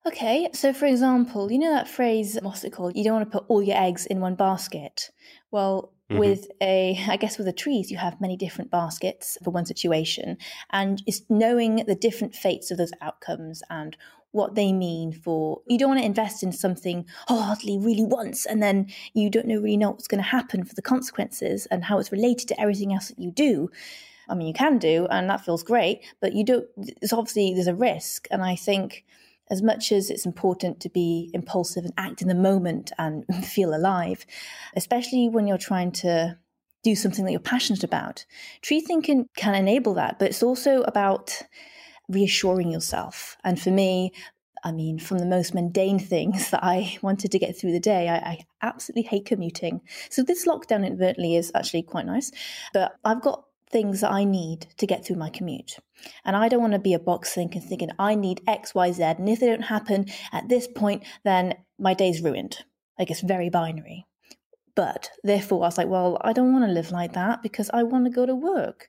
Okay, 0.07 0.49
so 0.53 0.73
for 0.73 0.87
example, 0.87 1.51
you 1.51 1.59
know 1.59 1.73
that 1.73 1.89
phrase, 1.89 2.39
what's 2.41 2.63
it 2.65 2.73
called? 2.73 2.97
You 2.97 3.05
don't 3.05 3.15
want 3.15 3.31
to 3.31 3.39
put 3.41 3.47
all 3.49 3.63
your 3.63 3.77
eggs 3.77 4.07
in 4.07 4.21
one 4.21 4.37
basket. 4.37 5.11
Well, 5.51 5.93
Mm-hmm. 6.09 6.21
With 6.21 6.47
a, 6.61 7.05
I 7.09 7.17
guess, 7.17 7.37
with 7.37 7.49
the 7.49 7.53
trees, 7.53 7.91
you 7.91 7.97
have 7.97 8.21
many 8.21 8.37
different 8.37 8.71
baskets 8.71 9.37
for 9.43 9.51
one 9.51 9.67
situation, 9.67 10.39
and 10.71 11.03
it's 11.05 11.23
knowing 11.29 11.83
the 11.85 11.97
different 11.97 12.33
fates 12.37 12.71
of 12.71 12.79
those 12.79 12.93
outcomes 13.01 13.61
and 13.71 13.97
what 14.31 14.55
they 14.55 14.73
mean 14.73 15.13
for. 15.13 15.63
You 15.67 15.79
don't 15.79 15.89
want 15.89 16.01
to 16.01 16.07
invest 16.07 16.45
in 16.45 16.53
something 16.53 17.07
wholeheartedly 17.27 17.79
really 17.79 18.05
once, 18.05 18.47
and 18.47 18.63
then 18.63 18.87
you 19.15 19.31
don't 19.31 19.49
know 19.49 19.57
really 19.57 19.77
know 19.77 19.91
what's 19.91 20.07
going 20.07 20.23
to 20.23 20.29
happen 20.29 20.63
for 20.65 20.77
the 20.77 20.83
consequences 20.83 21.67
and 21.73 21.83
how 21.83 21.99
it's 21.99 22.13
related 22.13 22.47
to 22.49 22.61
everything 22.61 22.93
else 22.93 23.09
that 23.09 23.19
you 23.19 23.33
do. 23.33 23.69
I 24.29 24.35
mean, 24.37 24.47
you 24.47 24.55
can 24.55 24.79
do, 24.79 25.09
and 25.11 25.29
that 25.29 25.45
feels 25.45 25.65
great, 25.65 26.05
but 26.21 26.35
you 26.35 26.45
don't. 26.45 26.67
It's 26.77 27.13
obviously 27.13 27.53
there's 27.53 27.67
a 27.67 27.75
risk, 27.75 28.29
and 28.31 28.45
I 28.45 28.55
think 28.55 29.05
as 29.50 29.62
much 29.62 29.93
as 29.93 30.11
it's 30.11 30.26
important 30.26 30.81
to 30.81 30.88
be 30.88 31.31
impulsive 31.33 31.85
and 31.85 31.95
act 31.97 32.23
in 32.23 32.29
the 32.29 32.35
moment 32.35 32.93
and 32.99 33.25
feel 33.45 33.75
alive, 33.75 34.26
especially 34.75 35.29
when 35.29 35.47
you're 35.47 35.59
trying 35.59 35.93
to 35.93 36.37
do 36.83 36.95
something 36.95 37.25
that 37.25 37.33
you're 37.33 37.41
passionate 37.41 37.85
about, 37.85 38.25
tree 38.62 38.81
thinking 38.81 39.29
can 39.37 39.55
enable 39.55 39.95
that, 39.95 40.19
but 40.19 40.29
it's 40.29 40.43
also 40.43 40.83
about 40.83 41.43
reassuring 42.09 42.71
yourself. 42.71 43.37
And 43.43 43.61
for 43.61 43.71
me, 43.71 44.12
I 44.62 44.73
mean, 44.73 44.99
from 44.99 45.19
the 45.19 45.26
most 45.26 45.55
mundane 45.55 45.99
things 45.99 46.50
that 46.50 46.62
I 46.62 46.99
wanted 47.03 47.33
to 47.33 47.38
get 47.38 47.59
through 47.59 47.73
the 47.73 47.81
day, 47.81 48.09
I, 48.09 48.17
I, 48.17 48.38
absolutely 48.62 49.03
hate 49.03 49.26
commuting. 49.26 49.81
So 50.11 50.25
this 50.25 50.47
lockdown 50.47 50.85
inadvertently 50.85 51.37
is 51.37 51.53
actually 51.55 51.83
quite 51.83 52.07
nice. 52.07 52.33
But 52.73 52.97
I've 53.05 53.23
got 53.23 53.45
things 53.71 54.01
that 54.01 54.13
I 54.13 54.25
need 54.25 54.67
to 54.77 54.87
get 54.87 55.05
through 55.05 55.17
my 55.17 55.31
commute. 55.31 55.77
And 56.25 56.37
I 56.37 56.49
don't 56.49 56.61
want 56.61 56.75
to 56.75 56.79
be 56.79 56.95
a 56.95 56.99
box 56.99 57.35
thinking, 57.35 57.63
thinking 57.63 57.91
I 57.99 58.15
need 58.15 58.43
X, 58.47 58.75
Y, 58.75 58.93
Z. 58.93 59.03
And 59.03 59.29
if 59.29 59.41
they 59.41 59.47
don't 59.47 59.63
happen 59.63 60.07
at 60.33 60.49
this 60.49 60.69
point, 60.69 61.05
then 61.25 61.55
my 61.79 61.95
day's 61.95 62.23
ruined. 62.23 62.59
Like 62.99 63.11
it's 63.11 63.21
very 63.21 63.51
binary. 63.51 64.07
But 64.75 65.11
therefore, 65.25 65.63
I 65.63 65.69
was 65.69 65.79
like, 65.79 65.89
well, 65.89 66.19
I 66.21 66.33
don't 66.33 66.53
want 66.53 66.67
to 66.67 66.73
live 66.73 66.91
like 66.91 67.15
that 67.15 67.43
because 67.43 67.71
I 67.73 67.83
want 67.83 68.05
to 68.05 68.11
go 68.11 68.27
to 68.27 68.35
work. 68.35 68.89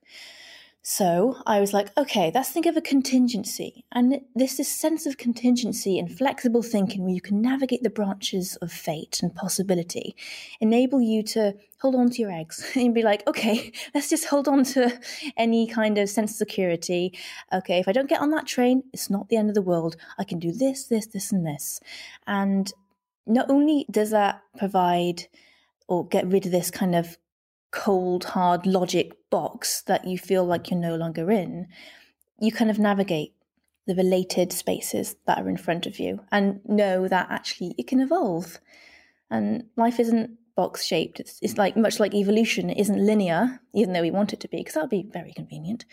So 0.89 1.35
I 1.45 1.59
was 1.59 1.73
like, 1.73 1.89
okay, 1.97 2.31
let's 2.33 2.47
think 2.47 2.65
of 2.65 2.77
a 2.77 2.81
contingency. 2.81 3.83
And 3.91 4.21
this 4.33 4.55
this 4.55 4.73
sense 4.73 5.05
of 5.05 5.17
contingency 5.17 5.99
and 5.99 6.09
flexible 6.09 6.63
thinking 6.63 7.03
where 7.03 7.13
you 7.13 7.19
can 7.19 7.41
navigate 7.41 7.83
the 7.83 7.89
branches 7.89 8.55
of 8.61 8.71
fate 8.71 9.19
and 9.21 9.35
possibility 9.35 10.15
enable 10.61 11.01
you 11.01 11.23
to 11.23 11.55
hold 11.81 11.95
on 11.95 12.09
to 12.11 12.21
your 12.21 12.31
eggs 12.31 12.71
and 12.75 12.95
be 12.95 13.01
like, 13.01 13.27
okay, 13.27 13.73
let's 13.93 14.09
just 14.09 14.27
hold 14.27 14.47
on 14.47 14.63
to 14.63 14.97
any 15.35 15.67
kind 15.67 15.97
of 15.97 16.07
sense 16.07 16.31
of 16.31 16.37
security. 16.37 17.13
Okay, 17.51 17.79
if 17.79 17.89
I 17.89 17.91
don't 17.91 18.07
get 18.07 18.21
on 18.21 18.29
that 18.29 18.47
train, 18.47 18.83
it's 18.93 19.09
not 19.09 19.27
the 19.27 19.35
end 19.35 19.49
of 19.49 19.55
the 19.55 19.61
world. 19.61 19.97
I 20.17 20.23
can 20.23 20.39
do 20.39 20.53
this, 20.53 20.85
this, 20.85 21.07
this, 21.07 21.33
and 21.33 21.45
this. 21.45 21.81
And 22.27 22.71
not 23.25 23.49
only 23.49 23.85
does 23.91 24.11
that 24.11 24.41
provide 24.57 25.27
or 25.89 26.07
get 26.07 26.27
rid 26.27 26.45
of 26.45 26.53
this 26.53 26.71
kind 26.71 26.95
of 26.95 27.17
cold, 27.71 28.23
hard 28.25 28.65
logic 28.65 29.13
box 29.29 29.81
that 29.83 30.05
you 30.05 30.17
feel 30.17 30.45
like 30.45 30.69
you're 30.69 30.79
no 30.79 30.95
longer 30.95 31.29
in, 31.31 31.67
you 32.39 32.51
kind 32.51 32.69
of 32.69 32.79
navigate 32.79 33.33
the 33.87 33.95
related 33.95 34.51
spaces 34.51 35.15
that 35.25 35.39
are 35.39 35.49
in 35.49 35.57
front 35.57 35.85
of 35.85 35.97
you 35.99 36.19
and 36.31 36.59
know 36.65 37.07
that 37.07 37.27
actually 37.29 37.73
it 37.77 37.87
can 37.87 38.01
evolve. 38.01 38.59
And 39.29 39.65
life 39.75 39.99
isn't 39.99 40.37
box 40.55 40.83
shaped. 40.85 41.19
It's, 41.21 41.39
it's 41.41 41.57
like 41.57 41.77
much 41.77 41.99
like 41.99 42.13
evolution, 42.13 42.69
it 42.69 42.79
isn't 42.79 43.05
linear, 43.05 43.61
even 43.73 43.93
though 43.93 44.01
we 44.01 44.11
want 44.11 44.33
it 44.33 44.41
to 44.41 44.49
be, 44.49 44.57
because 44.57 44.73
that 44.73 44.81
would 44.81 44.89
be 44.89 45.09
very 45.11 45.31
convenient. 45.31 45.85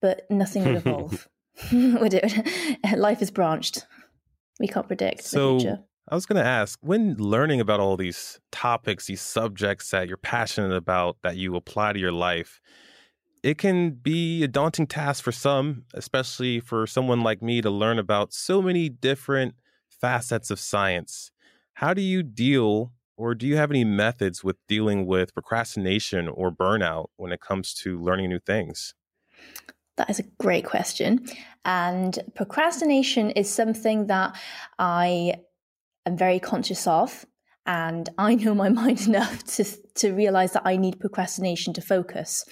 But 0.00 0.30
nothing 0.30 0.64
would 0.64 0.76
evolve, 0.86 1.28
would 1.72 2.14
it? 2.14 2.96
life 2.96 3.20
is 3.20 3.32
branched. 3.32 3.86
We 4.60 4.68
can't 4.68 4.86
predict 4.86 5.24
so, 5.24 5.54
the 5.54 5.60
future. 5.60 5.78
I 6.10 6.16
was 6.16 6.26
going 6.26 6.42
to 6.42 6.48
ask 6.48 6.76
when 6.82 7.14
learning 7.18 7.60
about 7.60 7.78
all 7.78 7.96
these 7.96 8.40
topics, 8.50 9.06
these 9.06 9.20
subjects 9.20 9.92
that 9.92 10.08
you're 10.08 10.16
passionate 10.16 10.74
about, 10.74 11.18
that 11.22 11.36
you 11.36 11.54
apply 11.54 11.92
to 11.92 12.00
your 12.00 12.10
life, 12.10 12.60
it 13.44 13.58
can 13.58 13.90
be 13.92 14.42
a 14.42 14.48
daunting 14.48 14.88
task 14.88 15.22
for 15.22 15.30
some, 15.30 15.84
especially 15.94 16.58
for 16.58 16.84
someone 16.88 17.22
like 17.22 17.42
me 17.42 17.62
to 17.62 17.70
learn 17.70 18.00
about 18.00 18.32
so 18.32 18.60
many 18.60 18.88
different 18.88 19.54
facets 19.88 20.50
of 20.50 20.58
science. 20.58 21.30
How 21.74 21.94
do 21.94 22.02
you 22.02 22.24
deal, 22.24 22.92
or 23.16 23.36
do 23.36 23.46
you 23.46 23.56
have 23.56 23.70
any 23.70 23.84
methods 23.84 24.42
with 24.42 24.56
dealing 24.66 25.06
with 25.06 25.32
procrastination 25.32 26.26
or 26.26 26.50
burnout 26.50 27.06
when 27.18 27.30
it 27.30 27.40
comes 27.40 27.72
to 27.74 28.02
learning 28.02 28.30
new 28.30 28.40
things? 28.40 28.94
That 29.96 30.10
is 30.10 30.18
a 30.18 30.24
great 30.40 30.64
question. 30.64 31.24
And 31.64 32.18
procrastination 32.34 33.30
is 33.30 33.48
something 33.48 34.08
that 34.08 34.36
I 34.80 35.34
am 36.06 36.16
very 36.16 36.40
conscious 36.40 36.86
of. 36.86 37.26
And 37.66 38.08
I 38.18 38.34
know 38.34 38.54
my 38.54 38.68
mind 38.82 39.06
enough 39.06 39.44
to, 39.56 39.64
to 39.96 40.12
realize 40.12 40.52
that 40.52 40.62
I 40.64 40.76
need 40.76 41.00
procrastination 41.00 41.72
to 41.74 41.80
focus 41.80 42.44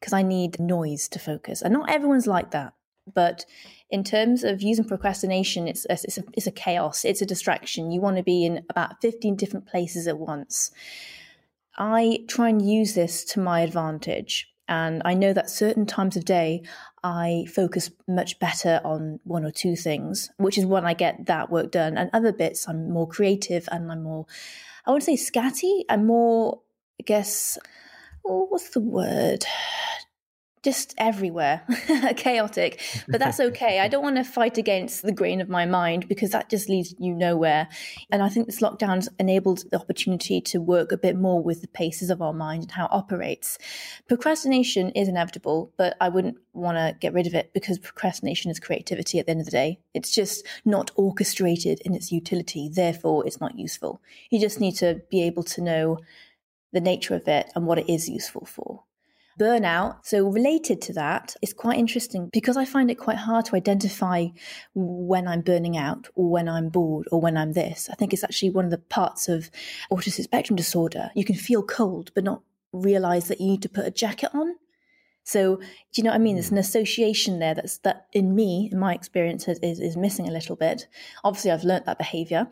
because 0.00 0.12
I 0.12 0.22
need 0.22 0.60
noise 0.60 1.08
to 1.08 1.18
focus. 1.18 1.62
And 1.62 1.72
not 1.72 1.90
everyone's 1.90 2.26
like 2.26 2.50
that. 2.52 2.74
But 3.12 3.44
in 3.88 4.02
terms 4.02 4.42
of 4.42 4.62
using 4.62 4.84
procrastination, 4.84 5.68
it's, 5.68 5.86
it's, 5.88 6.18
a, 6.18 6.24
it's 6.34 6.46
a 6.46 6.52
chaos, 6.52 7.04
it's 7.04 7.22
a 7.22 7.26
distraction. 7.26 7.92
You 7.92 8.00
want 8.00 8.16
to 8.16 8.22
be 8.22 8.44
in 8.44 8.64
about 8.68 9.00
15 9.00 9.36
different 9.36 9.66
places 9.66 10.08
at 10.08 10.18
once. 10.18 10.72
I 11.78 12.20
try 12.28 12.48
and 12.48 12.68
use 12.68 12.94
this 12.94 13.24
to 13.26 13.40
my 13.40 13.60
advantage. 13.60 14.52
And 14.68 15.02
I 15.04 15.14
know 15.14 15.32
that 15.32 15.48
certain 15.48 15.86
times 15.86 16.16
of 16.16 16.24
day, 16.24 16.62
I 17.06 17.46
focus 17.54 17.92
much 18.08 18.40
better 18.40 18.80
on 18.84 19.20
one 19.22 19.44
or 19.44 19.52
two 19.52 19.76
things, 19.76 20.28
which 20.38 20.58
is 20.58 20.66
when 20.66 20.84
I 20.84 20.92
get 20.92 21.26
that 21.26 21.50
work 21.50 21.70
done. 21.70 21.96
And 21.96 22.10
other 22.12 22.32
bits, 22.32 22.68
I'm 22.68 22.90
more 22.90 23.06
creative 23.06 23.68
and 23.70 23.92
I'm 23.92 24.02
more, 24.02 24.26
I 24.84 24.90
wouldn't 24.90 25.04
say 25.04 25.14
scatty, 25.14 25.82
I'm 25.88 26.04
more, 26.04 26.62
I 27.00 27.04
guess, 27.04 27.58
oh, 28.24 28.46
what's 28.46 28.70
the 28.70 28.80
word? 28.80 29.44
Just 30.66 30.94
everywhere, 30.98 31.62
chaotic. 32.16 32.82
But 33.06 33.20
that's 33.20 33.38
okay. 33.38 33.78
I 33.78 33.86
don't 33.86 34.02
want 34.02 34.16
to 34.16 34.24
fight 34.24 34.58
against 34.58 35.02
the 35.02 35.12
grain 35.12 35.40
of 35.40 35.48
my 35.48 35.64
mind 35.64 36.08
because 36.08 36.30
that 36.30 36.50
just 36.50 36.68
leads 36.68 36.92
you 36.98 37.14
nowhere. 37.14 37.68
And 38.10 38.20
I 38.20 38.28
think 38.28 38.46
this 38.46 38.60
lockdown's 38.60 39.08
enabled 39.20 39.62
the 39.70 39.78
opportunity 39.78 40.40
to 40.40 40.60
work 40.60 40.90
a 40.90 40.98
bit 40.98 41.14
more 41.16 41.40
with 41.40 41.60
the 41.60 41.68
paces 41.68 42.10
of 42.10 42.20
our 42.20 42.32
mind 42.32 42.64
and 42.64 42.72
how 42.72 42.86
it 42.86 42.90
operates. 42.92 43.58
Procrastination 44.08 44.90
is 44.90 45.06
inevitable, 45.06 45.72
but 45.78 45.96
I 46.00 46.08
wouldn't 46.08 46.38
want 46.52 46.78
to 46.78 46.96
get 46.98 47.12
rid 47.12 47.28
of 47.28 47.34
it 47.36 47.52
because 47.54 47.78
procrastination 47.78 48.50
is 48.50 48.58
creativity 48.58 49.20
at 49.20 49.26
the 49.26 49.30
end 49.30 49.42
of 49.42 49.46
the 49.46 49.52
day. 49.52 49.78
It's 49.94 50.12
just 50.12 50.44
not 50.64 50.90
orchestrated 50.96 51.80
in 51.84 51.94
its 51.94 52.10
utility. 52.10 52.68
Therefore, 52.68 53.24
it's 53.24 53.40
not 53.40 53.56
useful. 53.56 54.02
You 54.30 54.40
just 54.40 54.58
need 54.58 54.74
to 54.78 55.00
be 55.12 55.22
able 55.22 55.44
to 55.44 55.62
know 55.62 55.98
the 56.72 56.80
nature 56.80 57.14
of 57.14 57.28
it 57.28 57.52
and 57.54 57.68
what 57.68 57.78
it 57.78 57.88
is 57.88 58.08
useful 58.08 58.44
for 58.44 58.82
burnout. 59.38 59.98
So, 60.02 60.28
related 60.28 60.80
to 60.82 60.92
that, 60.94 61.34
it's 61.42 61.52
quite 61.52 61.78
interesting 61.78 62.30
because 62.32 62.56
I 62.56 62.64
find 62.64 62.90
it 62.90 62.96
quite 62.96 63.18
hard 63.18 63.44
to 63.46 63.56
identify 63.56 64.28
when 64.74 65.28
I'm 65.28 65.42
burning 65.42 65.76
out 65.76 66.08
or 66.14 66.28
when 66.28 66.48
I'm 66.48 66.68
bored 66.68 67.06
or 67.10 67.20
when 67.20 67.36
I'm 67.36 67.52
this. 67.52 67.88
I 67.90 67.94
think 67.94 68.12
it's 68.12 68.24
actually 68.24 68.50
one 68.50 68.64
of 68.64 68.70
the 68.70 68.78
parts 68.78 69.28
of 69.28 69.50
autistic 69.90 70.24
spectrum 70.24 70.56
disorder. 70.56 71.10
You 71.14 71.24
can 71.24 71.36
feel 71.36 71.62
cold, 71.62 72.12
but 72.14 72.24
not 72.24 72.42
realize 72.72 73.28
that 73.28 73.40
you 73.40 73.46
need 73.46 73.62
to 73.62 73.68
put 73.68 73.86
a 73.86 73.90
jacket 73.90 74.30
on. 74.34 74.56
So, 75.26 75.56
do 75.56 75.64
you 75.96 76.04
know 76.04 76.10
what 76.10 76.16
I 76.16 76.20
mean? 76.20 76.36
There's 76.36 76.50
an 76.50 76.56
hmm. 76.56 76.60
association 76.60 77.40
there 77.40 77.54
that's 77.54 77.78
that 77.78 78.06
in 78.12 78.34
me, 78.34 78.68
in 78.70 78.78
my 78.78 78.94
experience, 78.94 79.48
is, 79.48 79.80
is 79.80 79.96
missing 79.96 80.28
a 80.28 80.32
little 80.32 80.54
bit. 80.54 80.86
Obviously, 81.24 81.50
I've 81.50 81.64
learnt 81.64 81.84
that 81.86 81.98
behavior. 81.98 82.46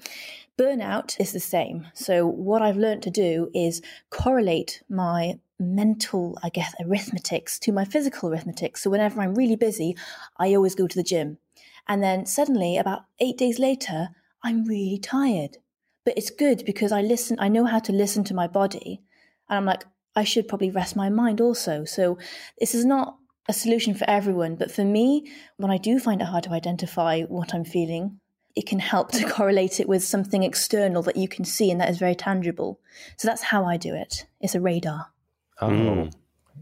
Burnout 0.58 1.18
is 1.20 1.32
the 1.32 1.40
same. 1.40 1.86
So, 1.94 2.26
what 2.26 2.62
I've 2.62 2.76
learned 2.76 3.04
to 3.04 3.10
do 3.10 3.48
is 3.54 3.80
correlate 4.10 4.82
my 4.88 5.38
mental, 5.58 6.38
I 6.42 6.48
guess, 6.48 6.74
arithmetics 6.80 7.58
to 7.60 7.72
my 7.72 7.84
physical 7.84 8.28
arithmetics. 8.28 8.82
So 8.82 8.90
whenever 8.90 9.20
I'm 9.20 9.34
really 9.34 9.56
busy, 9.56 9.96
I 10.38 10.54
always 10.54 10.74
go 10.74 10.86
to 10.86 10.96
the 10.96 11.02
gym. 11.02 11.38
And 11.86 12.02
then 12.02 12.26
suddenly, 12.26 12.76
about 12.76 13.02
eight 13.20 13.36
days 13.36 13.58
later, 13.58 14.08
I'm 14.42 14.64
really 14.64 14.98
tired. 14.98 15.58
But 16.04 16.18
it's 16.18 16.30
good 16.30 16.64
because 16.64 16.92
I 16.92 17.00
listen, 17.00 17.36
I 17.40 17.48
know 17.48 17.64
how 17.64 17.78
to 17.80 17.92
listen 17.92 18.24
to 18.24 18.34
my 18.34 18.46
body. 18.46 19.02
And 19.48 19.58
I'm 19.58 19.64
like, 19.64 19.84
I 20.16 20.24
should 20.24 20.48
probably 20.48 20.70
rest 20.70 20.96
my 20.96 21.08
mind 21.08 21.40
also. 21.40 21.84
So 21.84 22.18
this 22.58 22.74
is 22.74 22.84
not 22.84 23.16
a 23.48 23.52
solution 23.52 23.94
for 23.94 24.08
everyone. 24.08 24.56
But 24.56 24.70
for 24.70 24.84
me, 24.84 25.30
when 25.56 25.70
I 25.70 25.78
do 25.78 25.98
find 25.98 26.20
it 26.20 26.26
hard 26.26 26.44
to 26.44 26.52
identify 26.52 27.22
what 27.22 27.54
I'm 27.54 27.64
feeling, 27.64 28.20
it 28.54 28.66
can 28.66 28.78
help 28.78 29.12
to 29.12 29.28
correlate 29.28 29.80
it 29.80 29.88
with 29.88 30.04
something 30.04 30.42
external 30.42 31.02
that 31.02 31.16
you 31.16 31.28
can 31.28 31.44
see 31.44 31.70
and 31.70 31.80
that 31.80 31.90
is 31.90 31.98
very 31.98 32.14
tangible. 32.14 32.80
So 33.16 33.28
that's 33.28 33.42
how 33.42 33.64
I 33.64 33.76
do 33.76 33.94
it. 33.94 34.26
It's 34.40 34.54
a 34.54 34.60
radar. 34.60 35.13
Oh, 35.60 35.68
mm. 35.68 36.12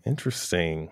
interesting. 0.06 0.90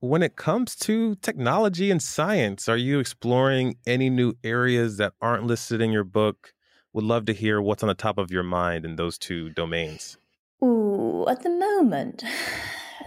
When 0.00 0.22
it 0.22 0.36
comes 0.36 0.76
to 0.76 1.16
technology 1.16 1.90
and 1.90 2.02
science, 2.02 2.68
are 2.68 2.76
you 2.76 3.00
exploring 3.00 3.76
any 3.86 4.10
new 4.10 4.34
areas 4.44 4.96
that 4.98 5.12
aren't 5.20 5.44
listed 5.44 5.80
in 5.80 5.90
your 5.90 6.04
book? 6.04 6.52
Would 6.92 7.04
love 7.04 7.26
to 7.26 7.32
hear 7.32 7.60
what's 7.60 7.82
on 7.82 7.88
the 7.88 7.94
top 7.94 8.18
of 8.18 8.30
your 8.30 8.42
mind 8.42 8.84
in 8.84 8.96
those 8.96 9.18
two 9.18 9.50
domains. 9.50 10.16
Ooh, 10.62 11.26
at 11.28 11.42
the 11.42 11.50
moment. 11.50 12.24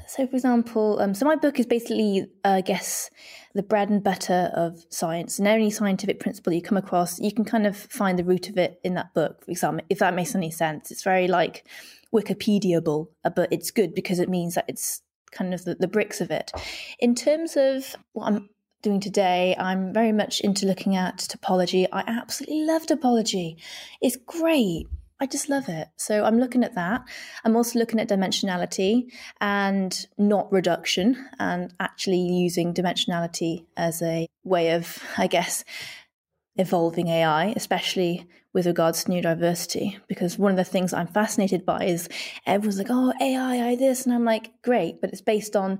So, 0.07 0.27
for 0.27 0.35
example, 0.35 0.99
um, 0.99 1.13
so 1.13 1.25
my 1.25 1.37
book 1.37 1.57
is 1.57 1.65
basically, 1.65 2.27
uh, 2.43 2.49
I 2.49 2.61
guess, 2.61 3.09
the 3.53 3.63
bread 3.63 3.89
and 3.89 4.03
butter 4.03 4.51
of 4.53 4.83
science. 4.89 5.39
And 5.39 5.47
any 5.47 5.71
scientific 5.71 6.19
principle 6.19 6.51
you 6.51 6.61
come 6.61 6.77
across, 6.77 7.17
you 7.17 7.31
can 7.31 7.45
kind 7.45 7.65
of 7.65 7.77
find 7.77 8.19
the 8.19 8.25
root 8.25 8.49
of 8.49 8.57
it 8.57 8.81
in 8.83 8.93
that 8.95 9.13
book, 9.13 9.45
for 9.45 9.51
example, 9.51 9.85
if 9.89 9.99
that 9.99 10.13
makes 10.13 10.35
any 10.35 10.51
sense. 10.51 10.91
It's 10.91 11.03
very 11.03 11.29
like 11.29 11.65
Wikipediable, 12.13 13.07
uh, 13.23 13.29
but 13.29 13.51
it's 13.51 13.71
good 13.71 13.93
because 13.93 14.19
it 14.19 14.29
means 14.29 14.55
that 14.55 14.65
it's 14.67 15.01
kind 15.31 15.53
of 15.53 15.63
the, 15.63 15.75
the 15.75 15.87
bricks 15.87 16.21
of 16.21 16.31
it. 16.31 16.51
In 16.99 17.15
terms 17.15 17.55
of 17.57 17.95
what 18.13 18.27
I'm 18.27 18.49
doing 18.81 18.99
today, 18.99 19.55
I'm 19.57 19.93
very 19.93 20.11
much 20.11 20.41
into 20.41 20.65
looking 20.65 20.95
at 20.95 21.17
topology. 21.17 21.87
I 21.91 22.03
absolutely 22.05 22.63
love 22.65 22.85
topology. 22.85 23.55
It's 24.01 24.17
great. 24.25 24.87
I 25.19 25.27
just 25.27 25.49
love 25.49 25.69
it. 25.69 25.87
So 25.97 26.23
I'm 26.23 26.39
looking 26.39 26.63
at 26.63 26.73
that. 26.73 27.01
I'm 27.45 27.55
also 27.55 27.77
looking 27.77 27.99
at 27.99 28.09
dimensionality 28.09 29.11
and 29.39 30.07
not 30.17 30.51
reduction, 30.51 31.27
and 31.37 31.71
actually 31.79 32.17
using 32.17 32.73
dimensionality 32.73 33.65
as 33.77 34.01
a 34.01 34.27
way 34.43 34.71
of, 34.71 34.97
I 35.17 35.27
guess, 35.27 35.63
evolving 36.55 37.07
AI, 37.07 37.53
especially 37.55 38.27
with 38.53 38.65
regards 38.65 39.03
to 39.03 39.11
neurodiversity. 39.11 39.99
Because 40.07 40.37
one 40.37 40.51
of 40.51 40.57
the 40.57 40.63
things 40.63 40.93
I'm 40.93 41.07
fascinated 41.07 41.65
by 41.65 41.85
is 41.85 42.09
everyone's 42.45 42.77
like, 42.77 42.87
oh, 42.89 43.13
AI, 43.21 43.69
I 43.69 43.75
this. 43.75 44.05
And 44.05 44.13
I'm 44.13 44.25
like, 44.25 44.51
great, 44.61 45.01
but 45.01 45.11
it's 45.11 45.21
based 45.21 45.55
on 45.55 45.79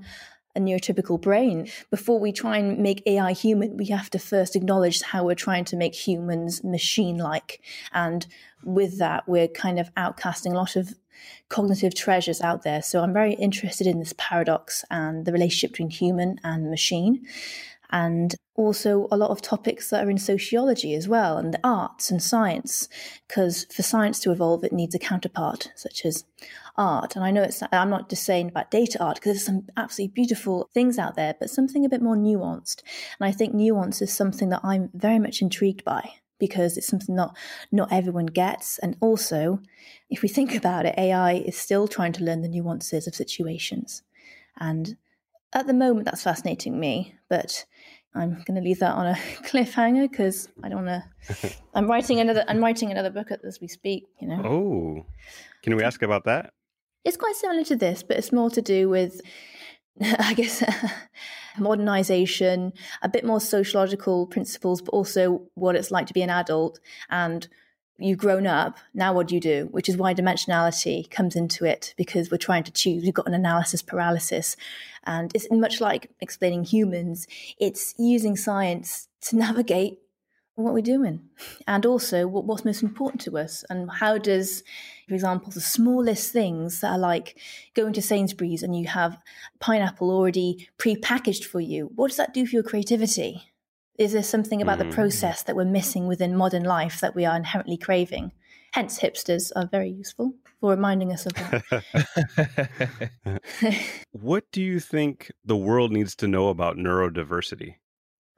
a 0.55 0.59
neurotypical 0.59 1.21
brain. 1.21 1.69
Before 1.89 2.19
we 2.19 2.31
try 2.31 2.57
and 2.57 2.79
make 2.79 3.03
AI 3.05 3.31
human, 3.31 3.77
we 3.77 3.85
have 3.87 4.09
to 4.11 4.19
first 4.19 4.55
acknowledge 4.55 5.01
how 5.01 5.25
we're 5.25 5.35
trying 5.35 5.65
to 5.65 5.77
make 5.77 5.95
humans 5.95 6.63
machine 6.63 7.17
like. 7.17 7.61
And 7.93 8.25
with 8.63 8.99
that, 8.99 9.27
we're 9.27 9.47
kind 9.47 9.79
of 9.79 9.93
outcasting 9.95 10.51
a 10.51 10.57
lot 10.57 10.75
of 10.75 10.93
cognitive 11.49 11.93
treasures 11.93 12.41
out 12.41 12.63
there. 12.63 12.81
So 12.81 13.01
I'm 13.01 13.13
very 13.13 13.33
interested 13.33 13.87
in 13.87 13.99
this 13.99 14.13
paradox 14.17 14.83
and 14.89 15.25
the 15.25 15.31
relationship 15.31 15.71
between 15.71 15.89
human 15.89 16.39
and 16.43 16.69
machine. 16.69 17.25
And 17.91 18.35
also 18.55 19.07
a 19.11 19.17
lot 19.17 19.31
of 19.31 19.41
topics 19.41 19.89
that 19.89 20.05
are 20.05 20.09
in 20.09 20.17
sociology 20.17 20.93
as 20.93 21.07
well, 21.07 21.37
and 21.37 21.53
the 21.53 21.59
arts 21.63 22.11
and 22.11 22.21
science, 22.21 22.87
because 23.27 23.65
for 23.65 23.81
science 23.81 24.19
to 24.21 24.31
evolve, 24.31 24.63
it 24.63 24.73
needs 24.73 24.95
a 24.95 24.99
counterpart, 24.99 25.71
such 25.75 26.05
as 26.05 26.25
art. 26.77 27.15
And 27.15 27.25
I 27.25 27.31
know 27.31 27.43
it's, 27.43 27.63
I'm 27.71 27.89
not 27.89 28.09
just 28.09 28.23
saying 28.23 28.49
about 28.49 28.71
data 28.71 29.03
art, 29.03 29.15
because 29.15 29.33
there's 29.33 29.45
some 29.45 29.67
absolutely 29.77 30.13
beautiful 30.13 30.69
things 30.73 30.97
out 30.97 31.15
there, 31.15 31.35
but 31.39 31.49
something 31.49 31.85
a 31.85 31.89
bit 31.89 32.01
more 32.01 32.15
nuanced. 32.15 32.81
And 33.19 33.27
I 33.27 33.31
think 33.31 33.53
nuance 33.53 34.01
is 34.01 34.13
something 34.13 34.49
that 34.49 34.61
I'm 34.63 34.89
very 34.93 35.19
much 35.19 35.41
intrigued 35.41 35.83
by 35.83 36.13
because 36.39 36.75
it's 36.75 36.87
something 36.87 37.15
not 37.15 37.37
not 37.71 37.93
everyone 37.93 38.25
gets 38.25 38.79
and 38.79 38.97
also 38.99 39.59
if 40.09 40.23
we 40.23 40.27
think 40.27 40.55
about 40.55 40.87
it 40.87 40.95
ai 40.97 41.33
is 41.33 41.55
still 41.55 41.87
trying 41.87 42.11
to 42.11 42.23
learn 42.23 42.41
the 42.41 42.49
nuances 42.49 43.05
of 43.05 43.13
situations 43.13 44.01
and 44.59 44.97
at 45.53 45.67
the 45.67 45.73
moment 45.73 46.05
that's 46.05 46.23
fascinating 46.23 46.79
me 46.79 47.15
but 47.29 47.65
i'm 48.15 48.41
going 48.45 48.55
to 48.55 48.61
leave 48.61 48.79
that 48.79 48.93
on 48.93 49.07
a 49.07 49.13
cliffhanger 49.43 50.09
because 50.09 50.49
i 50.63 50.69
don't 50.69 50.85
want 50.85 51.03
to 51.27 51.53
i'm 51.73 51.87
writing 51.87 52.19
another 52.19 52.43
i'm 52.47 52.59
writing 52.59 52.91
another 52.91 53.09
book 53.09 53.29
as 53.43 53.59
we 53.61 53.67
speak 53.67 54.05
you 54.19 54.27
know 54.27 54.41
oh 54.43 55.05
can 55.63 55.75
we 55.75 55.83
ask 55.83 56.01
about 56.01 56.25
that 56.25 56.53
it's 57.03 57.17
quite 57.17 57.35
similar 57.35 57.63
to 57.63 57.75
this 57.75 58.03
but 58.03 58.17
it's 58.17 58.31
more 58.31 58.49
to 58.49 58.61
do 58.61 58.89
with 58.89 59.21
I 60.19 60.33
guess 60.33 60.63
modernization, 61.57 62.73
a 63.01 63.09
bit 63.09 63.25
more 63.25 63.41
sociological 63.41 64.27
principles, 64.27 64.81
but 64.81 64.91
also 64.91 65.47
what 65.55 65.75
it's 65.75 65.91
like 65.91 66.07
to 66.07 66.13
be 66.13 66.21
an 66.21 66.29
adult. 66.29 66.79
And 67.09 67.47
you've 68.03 68.17
grown 68.17 68.47
up, 68.47 68.77
now 68.93 69.13
what 69.13 69.27
do 69.27 69.35
you 69.35 69.41
do? 69.41 69.67
Which 69.71 69.89
is 69.89 69.97
why 69.97 70.13
dimensionality 70.13 71.09
comes 71.09 71.35
into 71.35 71.65
it 71.65 71.93
because 71.97 72.31
we're 72.31 72.37
trying 72.37 72.63
to 72.63 72.71
choose. 72.71 73.03
We've 73.03 73.13
got 73.13 73.27
an 73.27 73.33
analysis 73.33 73.81
paralysis. 73.81 74.55
And 75.05 75.31
it's 75.35 75.47
much 75.51 75.81
like 75.81 76.11
explaining 76.19 76.65
humans, 76.65 77.27
it's 77.59 77.95
using 77.97 78.35
science 78.35 79.07
to 79.21 79.35
navigate 79.35 79.99
what 80.55 80.73
we're 80.73 80.81
doing 80.81 81.21
and 81.67 81.85
also 81.85 82.27
what, 82.27 82.45
what's 82.45 82.65
most 82.65 82.83
important 82.83 83.21
to 83.21 83.37
us 83.37 83.63
and 83.69 83.89
how 83.89 84.17
does 84.17 84.63
for 85.07 85.13
example 85.13 85.51
the 85.51 85.61
smallest 85.61 86.31
things 86.31 86.81
that 86.81 86.91
are 86.91 86.97
like 86.97 87.37
going 87.73 87.93
to 87.93 88.01
sainsbury's 88.01 88.61
and 88.61 88.75
you 88.75 88.87
have 88.87 89.17
pineapple 89.59 90.11
already 90.11 90.67
pre-packaged 90.77 91.45
for 91.45 91.59
you 91.59 91.89
what 91.95 92.09
does 92.09 92.17
that 92.17 92.33
do 92.33 92.45
for 92.45 92.55
your 92.55 92.63
creativity 92.63 93.50
is 93.97 94.13
there 94.13 94.23
something 94.23 94.61
about 94.61 94.79
mm. 94.79 94.89
the 94.89 94.95
process 94.95 95.43
that 95.43 95.55
we're 95.55 95.65
missing 95.65 96.07
within 96.07 96.35
modern 96.35 96.63
life 96.63 96.99
that 96.99 97.15
we 97.15 97.25
are 97.25 97.35
inherently 97.35 97.77
craving 97.77 98.31
hence 98.73 98.99
hipsters 98.99 99.51
are 99.55 99.67
very 99.67 99.89
useful 99.89 100.33
for 100.59 100.71
reminding 100.71 101.11
us 101.11 101.25
of 101.25 101.33
that 101.33 103.41
what 104.11 104.43
do 104.51 104.61
you 104.61 104.79
think 104.79 105.31
the 105.43 105.57
world 105.57 105.91
needs 105.91 106.15
to 106.15 106.27
know 106.27 106.49
about 106.49 106.77
neurodiversity 106.77 107.75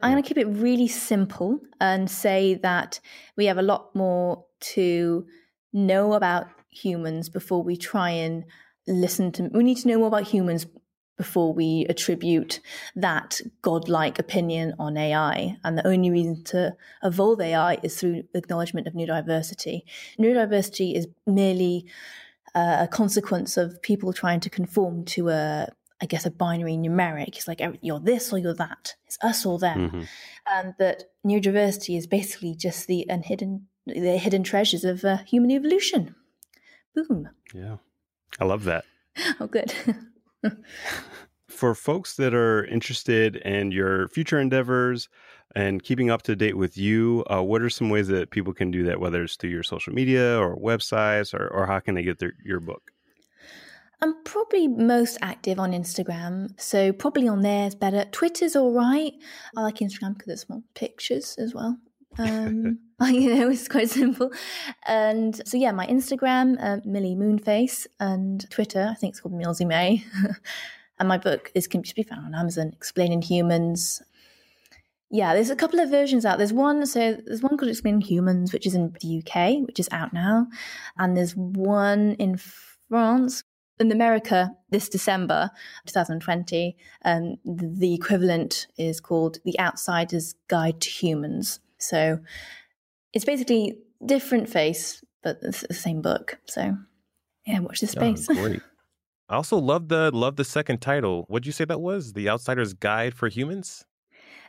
I'm 0.04 0.12
going 0.12 0.22
to 0.22 0.28
keep 0.28 0.38
it 0.38 0.48
really 0.48 0.90
simple 0.90 1.60
and 1.80 2.12
say 2.12 2.56
that 2.56 3.00
we 3.38 3.46
have 3.46 3.58
a 3.58 3.62
lot 3.62 3.96
more 3.96 4.46
to 4.74 5.26
know 5.72 6.12
about 6.12 6.48
humans 6.70 7.30
before 7.30 7.64
we 7.64 7.78
try 7.78 8.10
and 8.10 8.44
listen 8.86 9.32
to. 9.34 9.50
We 9.54 9.64
need 9.64 9.78
to 9.78 9.88
know 9.88 10.00
more 10.00 10.08
about 10.08 10.28
humans 10.28 10.68
before 11.18 11.54
we 11.54 11.86
attribute 11.90 12.60
that 12.96 13.40
godlike 13.62 14.20
opinion 14.20 14.74
on 14.80 14.98
AI. 14.98 15.58
And 15.64 15.78
the 15.78 15.88
only 15.88 16.10
reason 16.10 16.44
to 16.46 16.76
evolve 17.04 17.40
AI 17.42 17.78
is 17.84 18.00
through 18.00 18.24
acknowledgement 18.34 18.88
of 18.88 18.96
new 18.96 19.06
neurodiversity. 19.06 19.82
Neurodiversity 20.20 20.96
is 20.96 21.08
merely 21.28 21.86
uh, 22.56 22.78
a 22.82 22.88
consequence 22.88 23.58
of 23.58 23.82
people 23.82 24.14
trying 24.14 24.40
to 24.42 24.50
conform 24.50 25.06
to 25.06 25.30
a 25.30 25.68
I 26.02 26.06
guess, 26.06 26.26
a 26.26 26.32
binary 26.32 26.74
numeric. 26.74 27.30
It's 27.30 27.48
like 27.48 27.62
you're 27.82 28.00
this 28.00 28.34
or 28.34 28.38
you're 28.38 28.54
that. 28.56 28.96
It's 29.06 29.18
us 29.22 29.46
or 29.46 29.58
them. 29.58 29.90
Mm-hmm. 29.90 30.02
And 30.48 30.74
that 30.78 31.06
neurodiversity 31.26 31.98
is 31.98 32.08
basically 32.08 32.56
just 32.56 32.88
the 32.88 33.06
unhidden, 33.08 33.68
the 33.86 34.18
hidden 34.18 34.44
treasures 34.44 34.84
of 34.84 35.06
uh, 35.06 35.20
human 35.20 35.50
evolution. 35.50 36.14
Boom. 36.94 37.30
Yeah, 37.54 37.78
I 38.38 38.44
love 38.44 38.66
that. 38.66 38.84
oh, 39.40 39.48
good. 39.48 39.74
For 41.48 41.76
folks 41.76 42.16
that 42.16 42.34
are 42.34 42.66
interested 42.66 43.36
in 43.38 43.72
your 43.72 44.08
future 44.10 44.40
endeavors 44.40 45.08
and 45.56 45.84
keeping 45.84 46.10
up 46.10 46.24
to 46.24 46.36
date 46.36 46.58
with 46.58 46.78
you, 46.78 47.24
uh, 47.32 47.44
what 47.44 47.62
are 47.62 47.70
some 47.70 47.90
ways 47.90 48.08
that 48.08 48.32
people 48.32 48.54
can 48.54 48.72
do 48.72 48.84
that, 48.86 49.00
whether 49.00 49.24
it's 49.24 49.36
through 49.36 49.52
your 49.52 49.64
social 49.64 49.94
media 49.94 50.38
or 50.38 50.58
websites, 50.58 51.34
or, 51.34 51.48
or 51.50 51.68
how 51.68 51.80
can 51.80 51.96
they 51.96 52.02
get 52.02 52.20
their, 52.20 52.34
your 52.44 52.60
book? 52.60 52.92
I'm 54.02 54.22
probably 54.24 54.68
most 54.68 55.18
active 55.22 55.60
on 55.60 55.72
Instagram, 55.72 56.60
so 56.60 56.92
probably 56.92 57.28
on 57.28 57.42
there 57.42 57.68
is 57.68 57.76
better. 57.76 58.04
Twitter's 58.12 58.56
all 58.56 58.74
right. 58.74 59.14
I 59.56 59.62
like 59.62 59.78
Instagram 59.78 60.18
because 60.18 60.34
it's 60.34 60.50
more 60.50 60.64
pictures 60.74 61.36
as 61.38 61.54
well. 61.54 61.78
Um, 62.18 62.80
you 63.10 63.36
know, 63.36 63.50
it's 63.50 63.68
quite 63.68 63.90
simple. 63.90 64.32
And 64.86 65.42
so, 65.48 65.58
yeah, 65.58 65.72
my 65.72 65.88
Instagram, 65.88 66.58
uh, 66.60 66.78
Millie 66.86 67.16
Moonface, 67.16 67.88
and 68.00 68.50
Twitter, 68.50 68.88
I 68.90 68.94
think 68.94 69.12
it's 69.12 69.20
called 69.20 69.36
Millsy 69.36 69.68
May. 69.68 70.04
and 71.00 71.10
my 71.10 71.18
book 71.18 71.52
is 71.56 71.68
can 71.68 71.84
be 71.96 72.04
found 72.04 72.26
on 72.26 72.36
Amazon, 72.36 72.72
Explaining 72.74 73.22
Humans. 73.22 74.02
Yeah, 75.10 75.34
there's 75.34 75.50
a 75.50 75.56
couple 75.56 75.80
of 75.80 75.90
versions 75.90 76.26
out. 76.26 76.38
There's 76.38 76.54
one, 76.54 76.86
so 76.86 77.18
there's 77.26 77.42
one 77.42 77.58
called 77.58 77.70
Explaining 77.70 78.02
Humans, 78.02 78.54
which 78.54 78.66
is 78.66 78.74
in 78.74 78.96
the 79.02 79.20
UK, 79.20 79.66
which 79.68 79.80
is 79.80 79.90
out 79.92 80.14
now, 80.14 80.48
and 80.98 81.16
there's 81.18 81.36
one 81.36 82.14
in 82.14 82.38
France 82.38 83.44
in 83.80 83.92
America 83.92 84.56
this 84.70 84.88
December 84.88 85.50
2020, 85.88 86.78
um, 87.06 87.36
the 87.44 87.94
equivalent 87.94 88.68
is 88.78 89.00
called 89.00 89.40
The 89.46 89.60
Outsider's 89.60 90.36
Guide 90.48 90.80
to 90.82 90.90
Humans. 90.90 91.60
So 91.88 92.20
it's 93.14 93.26
basically 93.26 93.78
different 94.06 94.50
face, 94.50 95.04
but 95.22 95.40
it's 95.42 95.62
the 95.68 95.74
same 95.74 96.02
book. 96.02 96.40
So 96.46 96.78
yeah, 97.46 97.60
watch 97.60 97.82
this 97.82 97.96
oh, 97.98 98.00
space. 98.00 98.28
Oh, 98.30 98.34
great. 98.42 98.62
I 99.30 99.36
also 99.36 99.58
love 99.58 99.88
the 99.88 100.12
love 100.12 100.36
the 100.36 100.44
second 100.44 100.80
title. 100.80 101.26
What'd 101.28 101.46
you 101.46 101.52
say 101.52 101.66
that 101.66 101.82
was? 101.82 102.14
The 102.14 102.30
Outsider's 102.30 102.74
Guide 102.74 103.14
for 103.14 103.30
Humans? 103.30 103.86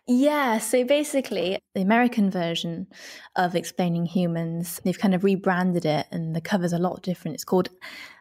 Yeah, 0.07 0.59
so 0.59 0.85
basically, 0.85 1.59
the 1.75 1.81
American 1.81 2.31
version 2.31 2.88
of 3.37 3.55
Explaining 3.55 4.05
Humans, 4.05 4.83
they've 4.85 4.99
kind 4.99 5.14
of 5.14 5.25
rebranded 5.25 5.87
it 5.87 6.07
and 6.11 6.37
the 6.37 6.42
cover's 6.42 6.75
a 6.75 6.79
lot 6.79 7.03
different. 7.03 7.37
It's 7.37 7.44
called, 7.44 7.70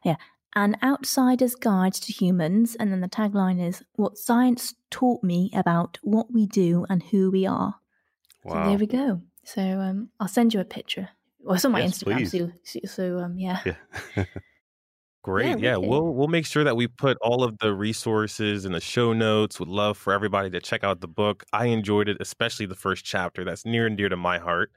yeah, 0.06 0.16
an 0.56 0.78
outsider's 0.82 1.56
guide 1.56 1.94
to 1.96 2.14
humans. 2.14 2.76
And 2.80 2.92
then 2.92 3.02
the 3.02 3.10
tagline 3.10 3.62
is 3.62 3.84
what 3.96 4.18
science 4.18 4.76
taught 4.92 5.24
me 5.24 5.52
about 5.54 6.00
what 6.04 6.32
we 6.32 6.46
do 6.46 6.86
and 6.90 7.04
who 7.04 7.30
we 7.30 7.46
are. 7.46 7.76
Wow. 8.44 8.64
So 8.64 8.70
there 8.70 8.78
we 8.78 8.88
go. 8.88 9.22
So 9.44 9.62
um, 9.62 10.10
I'll 10.20 10.28
send 10.28 10.54
you 10.54 10.60
a 10.60 10.66
picture. 10.66 11.10
Well, 11.40 11.56
it's 11.56 11.66
on 11.66 11.72
my 11.74 11.82
yes, 11.82 12.04
Instagram. 12.04 12.54
So, 12.64 12.80
so 12.86 13.18
um, 13.20 13.38
yeah. 13.38 13.60
yeah. 13.66 14.26
Great. 15.24 15.48
Yeah, 15.48 15.56
yeah, 15.58 15.78
we'll 15.78 16.14
we'll 16.14 16.28
make 16.28 16.46
sure 16.46 16.66
that 16.66 16.76
we 16.76 16.88
put 16.88 17.18
all 17.22 17.44
of 17.44 17.58
the 17.60 17.74
resources 17.74 18.66
in 18.66 18.74
the 18.74 18.82
show 18.82 19.14
notes. 19.14 19.58
Would 19.58 19.70
love 19.70 19.98
for 19.98 20.12
everybody 20.12 20.50
to 20.50 20.60
check 20.60 20.84
out 20.84 21.00
the 21.00 21.08
book. 21.08 21.46
I 21.54 21.68
enjoyed 21.68 22.10
it, 22.10 22.18
especially 22.20 22.66
the 22.66 22.76
first 22.76 23.06
chapter. 23.06 23.46
That's 23.46 23.66
near 23.66 23.88
and 23.88 23.96
dear 23.96 24.10
to 24.10 24.18
my 24.18 24.38
heart. 24.38 24.72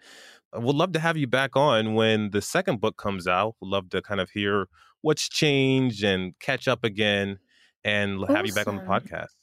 We'd 0.56 0.76
love 0.76 0.92
to 0.92 1.00
have 1.00 1.16
you 1.16 1.26
back 1.26 1.56
on 1.56 1.94
when 1.94 2.30
the 2.30 2.40
second 2.40 2.80
book 2.80 2.96
comes 2.96 3.26
out. 3.26 3.56
We'd 3.60 3.70
love 3.70 3.90
to 3.90 4.00
kind 4.02 4.20
of 4.20 4.30
hear 4.30 4.68
what's 5.02 5.28
changed 5.28 6.04
and 6.04 6.32
catch 6.38 6.68
up 6.68 6.84
again 6.84 7.38
and 7.82 8.22
awesome. 8.22 8.36
have 8.36 8.46
you 8.46 8.52
back 8.52 8.68
on 8.68 8.76
the 8.76 8.82
podcast. 8.82 9.34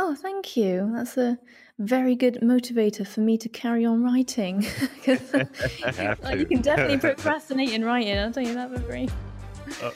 Oh, 0.00 0.14
thank 0.14 0.56
you. 0.56 0.92
That's 0.94 1.16
a 1.16 1.36
very 1.80 2.14
good 2.14 2.38
motivator 2.40 3.04
for 3.04 3.18
me 3.18 3.36
to 3.36 3.48
carry 3.48 3.84
on 3.84 4.02
writing. 4.04 4.64
Uh, 5.08 5.14
like, 6.22 6.38
you 6.38 6.44
can 6.44 6.60
definitely 6.60 6.98
procrastinate 6.98 7.72
in 7.72 7.82
writing, 7.82 8.18
I'll 8.18 8.30
tell 8.30 8.42
you 8.42 8.54
that 8.54 8.70
for 8.70 8.80
free. 8.80 9.08
Oh, 9.82 9.92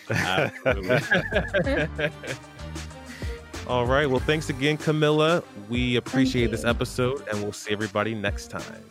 All 3.68 3.86
right. 3.86 4.06
Well, 4.06 4.20
thanks 4.20 4.48
again, 4.48 4.78
Camilla. 4.78 5.42
We 5.68 5.96
appreciate 5.96 6.50
this 6.50 6.64
episode, 6.64 7.26
and 7.28 7.42
we'll 7.42 7.52
see 7.52 7.72
everybody 7.72 8.14
next 8.14 8.48
time. 8.50 8.82